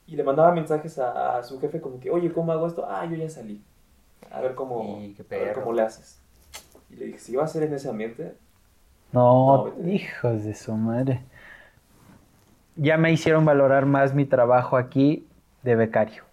Y 0.07 0.17
le 0.17 0.25
mandaba 0.25 0.53
mensajes 0.53 0.99
a, 0.99 1.39
a 1.39 1.45
su 1.45 1.61
jefe 1.61 1.81
como 1.83 2.01
que, 2.01 2.11
oye, 2.11 2.33
¿cómo 2.33 2.53
hago 2.53 2.67
esto? 2.69 2.87
Ah, 2.89 3.07
yo 3.07 3.17
ya 3.17 3.31
salí. 3.31 3.67
A 4.31 4.41
ver 4.43 4.55
cómo, 4.57 5.11
a 5.31 5.39
ver 5.39 5.53
cómo 5.53 5.73
le 5.73 5.83
haces. 5.83 6.25
Y 6.91 6.97
le 6.97 7.07
dije, 7.07 7.21
si 7.21 7.37
va 7.37 7.45
a 7.45 7.49
ser 7.49 7.65
en 7.65 7.75
ese 7.75 7.89
ambiente, 7.91 8.39
No, 9.13 9.73
hijos 9.87 10.45
de 10.45 10.55
su 10.55 10.75
madre. 10.75 11.25
Ya 12.77 12.97
me 12.99 13.11
hicieron 13.13 13.45
valorar 13.45 13.85
más 13.85 14.15
mi 14.15 14.27
trabajo 14.27 14.77
aquí 14.77 15.29
de 15.63 15.75
becario. 15.75 16.25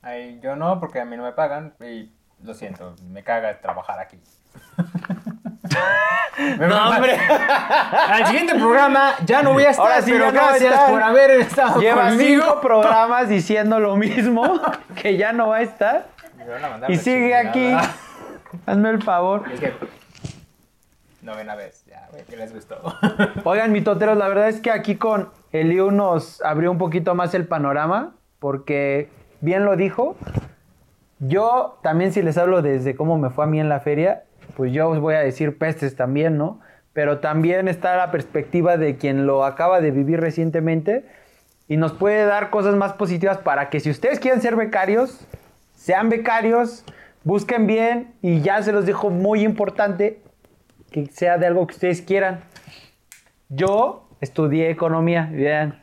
Ay, 0.00 0.40
yo 0.42 0.56
no, 0.56 0.78
porque 0.80 1.00
a 1.00 1.04
mí 1.04 1.16
no 1.16 1.24
me 1.24 1.32
pagan 1.32 1.76
y 1.80 2.15
lo 2.42 2.54
siento, 2.54 2.94
me 3.08 3.22
caga 3.22 3.60
trabajar 3.60 3.98
aquí. 3.98 4.18
no, 6.58 6.90
hombre. 6.90 7.18
Al 8.08 8.26
siguiente 8.26 8.54
programa 8.54 9.14
ya 9.24 9.42
no 9.42 9.52
voy 9.52 9.64
a 9.64 9.70
estar, 9.70 9.86
Ahora 9.86 10.02
sí, 10.02 10.12
pero 10.12 10.26
ya 10.26 10.32
no 10.32 10.38
va 10.40 10.46
a 10.46 10.50
gracias 10.50 10.72
estar. 10.74 10.90
por 10.90 11.02
haber 11.02 11.30
estado 11.32 11.80
Lleva 11.80 12.08
conmigo. 12.08 12.44
cinco 12.44 12.60
programas 12.62 13.28
diciendo 13.28 13.80
lo 13.80 13.96
mismo, 13.96 14.60
que 15.02 15.16
ya 15.16 15.32
no 15.32 15.48
va 15.48 15.56
a 15.56 15.62
estar. 15.62 16.06
Me 16.36 16.48
van 16.48 16.64
a 16.64 16.68
mandar 16.68 16.90
Y 16.90 16.96
la 16.96 17.02
sigue 17.02 17.34
aquí. 17.34 17.74
Hazme 18.66 18.90
el 18.90 19.02
favor. 19.02 19.44
Es 19.52 19.60
que 19.60 19.74
novena 21.22 21.56
vez, 21.56 21.84
ya, 21.86 22.06
güey, 22.12 22.22
que 22.24 22.36
les 22.36 22.54
gustó. 22.54 22.80
Oigan, 23.44 23.72
mitoteros, 23.72 24.16
la 24.16 24.28
verdad 24.28 24.48
es 24.48 24.60
que 24.60 24.70
aquí 24.70 24.96
con 24.96 25.30
Eliu 25.50 25.90
nos 25.90 26.40
abrió 26.42 26.70
un 26.70 26.78
poquito 26.78 27.14
más 27.16 27.34
el 27.34 27.48
panorama, 27.48 28.12
porque 28.38 29.10
bien 29.40 29.64
lo 29.64 29.74
dijo. 29.76 30.16
Yo 31.28 31.78
también 31.82 32.12
si 32.12 32.22
les 32.22 32.38
hablo 32.38 32.62
desde 32.62 32.94
cómo 32.94 33.18
me 33.18 33.30
fue 33.30 33.44
a 33.44 33.46
mí 33.48 33.58
en 33.58 33.68
la 33.68 33.80
feria, 33.80 34.24
pues 34.56 34.72
yo 34.72 34.88
os 34.88 35.00
voy 35.00 35.14
a 35.14 35.20
decir 35.20 35.58
pestes 35.58 35.96
también, 35.96 36.36
¿no? 36.38 36.60
Pero 36.92 37.18
también 37.18 37.68
está 37.68 37.96
la 37.96 38.10
perspectiva 38.10 38.76
de 38.76 38.96
quien 38.96 39.26
lo 39.26 39.44
acaba 39.44 39.80
de 39.80 39.90
vivir 39.90 40.20
recientemente 40.20 41.04
y 41.68 41.76
nos 41.78 41.92
puede 41.92 42.24
dar 42.26 42.50
cosas 42.50 42.74
más 42.76 42.92
positivas 42.92 43.38
para 43.38 43.70
que 43.70 43.80
si 43.80 43.90
ustedes 43.90 44.20
quieren 44.20 44.40
ser 44.40 44.56
becarios, 44.56 45.26
sean 45.74 46.08
becarios, 46.08 46.84
busquen 47.24 47.66
bien 47.66 48.14
y 48.22 48.40
ya 48.40 48.62
se 48.62 48.72
los 48.72 48.86
dejo 48.86 49.10
muy 49.10 49.42
importante 49.42 50.20
que 50.90 51.06
sea 51.06 51.38
de 51.38 51.46
algo 51.46 51.66
que 51.66 51.74
ustedes 51.74 52.02
quieran. 52.02 52.40
Yo 53.48 54.08
estudié 54.20 54.70
economía, 54.70 55.28
vean. 55.32 55.82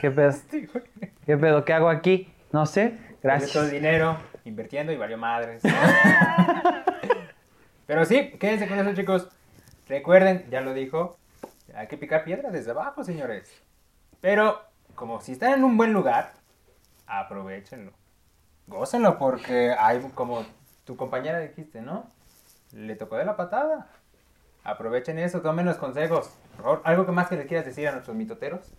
¿Qué 0.00 0.10
pedo? 0.10 0.32
¿Qué 1.26 1.36
pedo? 1.36 1.64
¿Qué 1.64 1.72
hago 1.72 1.88
aquí? 1.88 2.32
No 2.52 2.66
sé. 2.66 2.94
Perdió 3.20 3.48
todo 3.48 3.64
el 3.64 3.70
Gracias. 3.70 3.70
dinero 3.72 4.33
invirtiendo 4.44 4.92
y 4.92 4.96
valió 4.96 5.18
madres. 5.18 5.62
Pero 7.86 8.04
sí, 8.04 8.30
quédense 8.38 8.68
con 8.68 8.78
eso, 8.78 8.94
chicos. 8.94 9.28
Recuerden, 9.88 10.46
ya 10.50 10.60
lo 10.60 10.72
dijo, 10.72 11.18
hay 11.74 11.86
que 11.86 11.98
picar 11.98 12.24
piedra 12.24 12.50
desde 12.50 12.70
abajo, 12.70 13.04
señores. 13.04 13.50
Pero, 14.20 14.62
como 14.94 15.20
si 15.20 15.32
están 15.32 15.54
en 15.54 15.64
un 15.64 15.76
buen 15.76 15.92
lugar, 15.92 16.32
aprovechenlo. 17.06 17.92
Gócenlo 18.66 19.18
porque 19.18 19.74
hay, 19.78 20.00
como 20.14 20.44
tu 20.84 20.96
compañera 20.96 21.40
dijiste, 21.40 21.82
¿no? 21.82 22.08
Le 22.72 22.96
tocó 22.96 23.16
de 23.16 23.24
la 23.24 23.36
patada. 23.36 23.88
Aprovechen 24.64 25.18
eso, 25.18 25.42
tomen 25.42 25.66
los 25.66 25.76
consejos. 25.76 26.30
¿algo 26.84 27.04
que 27.04 27.12
más 27.12 27.28
que 27.28 27.36
les 27.36 27.46
quieras 27.46 27.66
decir 27.66 27.86
a 27.88 27.92
nuestros 27.92 28.16
mitoteros? 28.16 28.72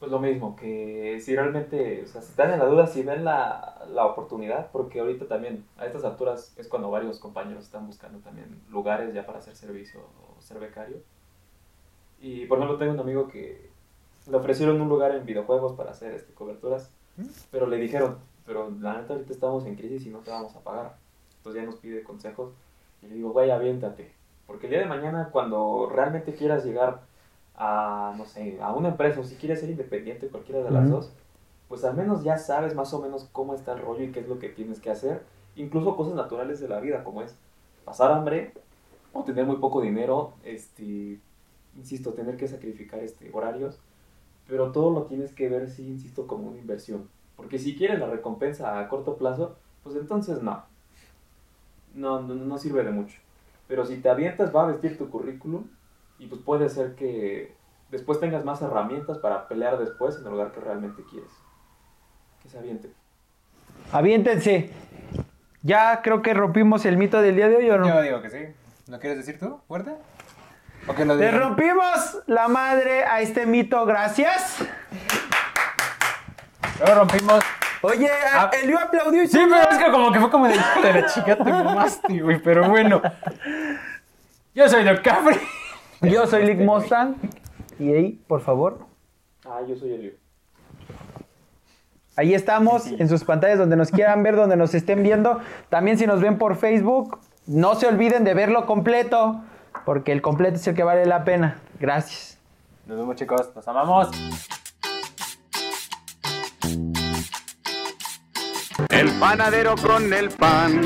Pues 0.00 0.10
lo 0.10 0.18
mismo, 0.18 0.56
que 0.56 1.20
si 1.20 1.36
realmente, 1.36 2.04
o 2.04 2.06
sea, 2.06 2.22
si 2.22 2.30
están 2.30 2.50
en 2.50 2.58
la 2.58 2.64
duda, 2.64 2.86
si 2.86 3.02
ven 3.02 3.22
la, 3.22 3.84
la 3.92 4.06
oportunidad, 4.06 4.70
porque 4.72 5.00
ahorita 5.00 5.28
también, 5.28 5.66
a 5.76 5.84
estas 5.84 6.04
alturas, 6.04 6.54
es 6.56 6.68
cuando 6.68 6.90
varios 6.90 7.18
compañeros 7.20 7.64
están 7.64 7.86
buscando 7.86 8.18
también 8.20 8.62
lugares 8.70 9.12
ya 9.12 9.26
para 9.26 9.40
hacer 9.40 9.54
servicio 9.54 10.00
o 10.00 10.40
ser 10.40 10.58
becario. 10.58 10.96
Y 12.18 12.46
por 12.46 12.56
ejemplo, 12.56 12.78
tengo 12.78 12.94
un 12.94 13.00
amigo 13.00 13.28
que 13.28 13.68
le 14.26 14.36
ofrecieron 14.38 14.80
un 14.80 14.88
lugar 14.88 15.14
en 15.14 15.26
videojuegos 15.26 15.74
para 15.74 15.90
hacer 15.90 16.14
este, 16.14 16.32
coberturas, 16.32 16.90
pero 17.50 17.66
le 17.66 17.76
dijeron, 17.76 18.16
pero 18.46 18.70
la 18.80 18.98
neta 18.98 19.12
ahorita 19.12 19.34
estamos 19.34 19.66
en 19.66 19.76
crisis 19.76 20.06
y 20.06 20.08
no 20.08 20.20
te 20.20 20.30
vamos 20.30 20.56
a 20.56 20.60
pagar. 20.60 20.96
Entonces 21.36 21.60
ya 21.60 21.66
nos 21.66 21.76
pide 21.76 22.02
consejos 22.02 22.52
y 23.02 23.06
le 23.06 23.16
digo, 23.16 23.34
vaya, 23.34 23.56
aviéntate. 23.56 24.12
Porque 24.46 24.66
el 24.66 24.70
día 24.70 24.80
de 24.80 24.86
mañana, 24.86 25.28
cuando 25.30 25.90
realmente 25.94 26.34
quieras 26.34 26.64
llegar 26.64 27.02
a, 27.62 28.14
no 28.16 28.24
sé, 28.24 28.58
a 28.62 28.72
una 28.72 28.88
empresa 28.88 29.20
o 29.20 29.24
si 29.24 29.34
quieres 29.36 29.60
ser 29.60 29.68
independiente, 29.68 30.28
cualquiera 30.28 30.62
de 30.62 30.70
las 30.70 30.88
dos, 30.88 31.12
pues 31.68 31.84
al 31.84 31.94
menos 31.94 32.24
ya 32.24 32.38
sabes 32.38 32.74
más 32.74 32.94
o 32.94 33.02
menos 33.02 33.28
cómo 33.32 33.54
está 33.54 33.74
el 33.74 33.82
rollo 33.82 34.02
y 34.02 34.12
qué 34.12 34.20
es 34.20 34.28
lo 34.28 34.38
que 34.38 34.48
tienes 34.48 34.80
que 34.80 34.90
hacer. 34.90 35.22
Incluso 35.56 35.94
cosas 35.94 36.14
naturales 36.14 36.58
de 36.58 36.68
la 36.68 36.80
vida, 36.80 37.04
como 37.04 37.20
es 37.20 37.36
pasar 37.84 38.12
hambre 38.12 38.54
o 39.12 39.24
tener 39.24 39.44
muy 39.44 39.56
poco 39.56 39.82
dinero, 39.82 40.32
este, 40.42 41.20
insisto, 41.76 42.14
tener 42.14 42.38
que 42.38 42.48
sacrificar 42.48 43.00
este, 43.00 43.30
horarios, 43.30 43.78
pero 44.48 44.72
todo 44.72 44.90
lo 44.90 45.02
tienes 45.02 45.32
que 45.32 45.50
ver, 45.50 45.68
sí, 45.68 45.86
insisto, 45.86 46.26
como 46.26 46.48
una 46.48 46.58
inversión. 46.58 47.10
Porque 47.36 47.58
si 47.58 47.76
quieres 47.76 48.00
la 48.00 48.06
recompensa 48.06 48.78
a 48.78 48.88
corto 48.88 49.18
plazo, 49.18 49.56
pues 49.82 49.96
entonces 49.96 50.42
no. 50.42 50.64
No, 51.94 52.22
no, 52.22 52.34
no 52.34 52.56
sirve 52.56 52.84
de 52.84 52.90
mucho. 52.90 53.18
Pero 53.68 53.84
si 53.84 53.98
te 53.98 54.08
avientas, 54.08 54.54
va 54.54 54.62
a 54.62 54.72
vestir 54.72 54.96
tu 54.96 55.10
currículum 55.10 55.64
y 56.20 56.26
pues 56.26 56.40
puede 56.42 56.68
ser 56.68 56.94
que 56.94 57.56
después 57.90 58.20
tengas 58.20 58.44
más 58.44 58.60
herramientas 58.62 59.18
para 59.18 59.48
pelear 59.48 59.78
después 59.78 60.16
en 60.18 60.24
el 60.26 60.30
lugar 60.32 60.52
que 60.52 60.60
realmente 60.60 61.02
quieres. 61.10 61.30
Que 62.42 62.48
se 62.48 62.58
aviente. 62.58 62.90
Aviéntense. 63.90 64.70
Ya 65.62 66.00
creo 66.02 66.22
que 66.22 66.34
rompimos 66.34 66.84
el 66.84 66.96
mito 66.98 67.20
del 67.20 67.36
día 67.36 67.48
de 67.48 67.56
hoy, 67.56 67.70
¿o 67.70 67.78
no? 67.78 67.88
Yo 67.88 68.02
digo 68.02 68.22
que 68.22 68.30
sí. 68.30 68.38
¿Lo 68.88 68.98
quieres 69.00 69.18
decir 69.18 69.38
tú, 69.40 69.60
fuerte? 69.66 69.92
¿O 70.86 70.94
que 70.94 71.04
lo 71.04 71.14
Le 71.16 71.30
rompimos 71.30 72.18
la 72.26 72.48
madre 72.48 73.04
a 73.04 73.20
este 73.22 73.46
mito, 73.46 73.84
gracias. 73.86 74.58
Lo 76.86 76.94
rompimos. 76.94 77.42
Oye, 77.82 78.10
Ah. 78.34 78.50
Elio 78.62 78.78
aplaudió 78.78 79.22
y 79.22 79.26
Sí, 79.26 79.38
pero 79.50 79.70
es 79.70 79.78
que 79.78 79.90
como 79.90 80.12
que 80.12 80.20
fue 80.20 80.30
como 80.30 80.46
de 80.48 80.54
hijo 80.56 80.82
de 80.82 80.92
la 81.00 81.06
chica 81.06 81.36
te 81.36 81.44
mamaste, 81.44 82.20
güey. 82.20 82.42
Pero 82.42 82.68
bueno. 82.68 83.00
Yo 84.54 84.68
soy 84.68 84.84
Doc 84.84 85.00
Cafre. 85.02 85.40
Yo 86.02 86.26
soy 86.28 86.46
Lick 86.46 86.60
Mustang. 86.60 87.16
Y 87.78 87.92
ahí, 87.92 88.22
por 88.28 88.40
favor. 88.40 88.86
Ah, 89.44 89.60
yo 89.66 89.76
soy 89.76 89.92
Elio. 89.92 90.12
Ahí 92.16 92.34
estamos, 92.34 92.86
en 92.86 93.08
sus 93.08 93.24
pantallas 93.24 93.58
donde 93.58 93.76
nos 93.76 93.90
quieran 93.90 94.22
ver, 94.22 94.36
donde 94.36 94.56
nos 94.56 94.74
estén 94.74 95.02
viendo. 95.02 95.40
También 95.70 95.96
si 95.96 96.06
nos 96.06 96.20
ven 96.20 96.36
por 96.36 96.56
Facebook, 96.56 97.18
no 97.46 97.76
se 97.76 97.86
olviden 97.86 98.24
de 98.24 98.34
verlo 98.34 98.66
completo, 98.66 99.42
porque 99.86 100.12
el 100.12 100.20
completo 100.20 100.56
es 100.56 100.66
el 100.66 100.74
que 100.74 100.82
vale 100.82 101.06
la 101.06 101.24
pena. 101.24 101.60
Gracias. 101.78 102.38
Nos 102.86 102.98
vemos, 102.98 103.16
chicos. 103.16 103.50
Los 103.54 103.66
amamos. 103.66 104.10
El 108.90 109.10
panadero 109.18 109.74
con 109.76 110.12
el 110.12 110.28
pan, 110.30 110.82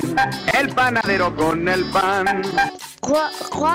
el 0.57 0.69
panadero 0.75 1.35
con 1.35 1.69
el 1.69 1.85
pan. 1.91 2.43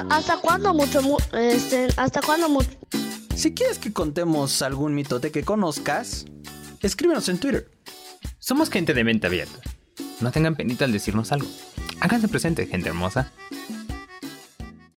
¿Hasta 0.09 0.37
cuándo 0.37 0.73
mucho, 0.73 1.01
mu- 1.01 1.17
este, 1.33 1.87
hasta 1.97 2.21
cuándo 2.21 2.49
mucho? 2.49 2.69
Si 3.35 3.53
quieres 3.53 3.77
que 3.79 3.93
contemos 3.93 4.61
algún 4.61 4.93
mitote 4.95 5.31
que 5.31 5.43
conozcas, 5.43 6.25
escríbenos 6.81 7.29
en 7.29 7.37
Twitter. 7.39 7.69
Somos 8.39 8.69
gente 8.69 8.93
de 8.93 9.03
mente 9.03 9.27
abierta. 9.27 9.59
No 10.19 10.31
tengan 10.31 10.55
penita 10.55 10.85
al 10.85 10.91
decirnos 10.91 11.31
algo. 11.31 11.47
Háganse 12.01 12.27
presente, 12.27 12.65
gente 12.67 12.89
hermosa. 12.89 13.31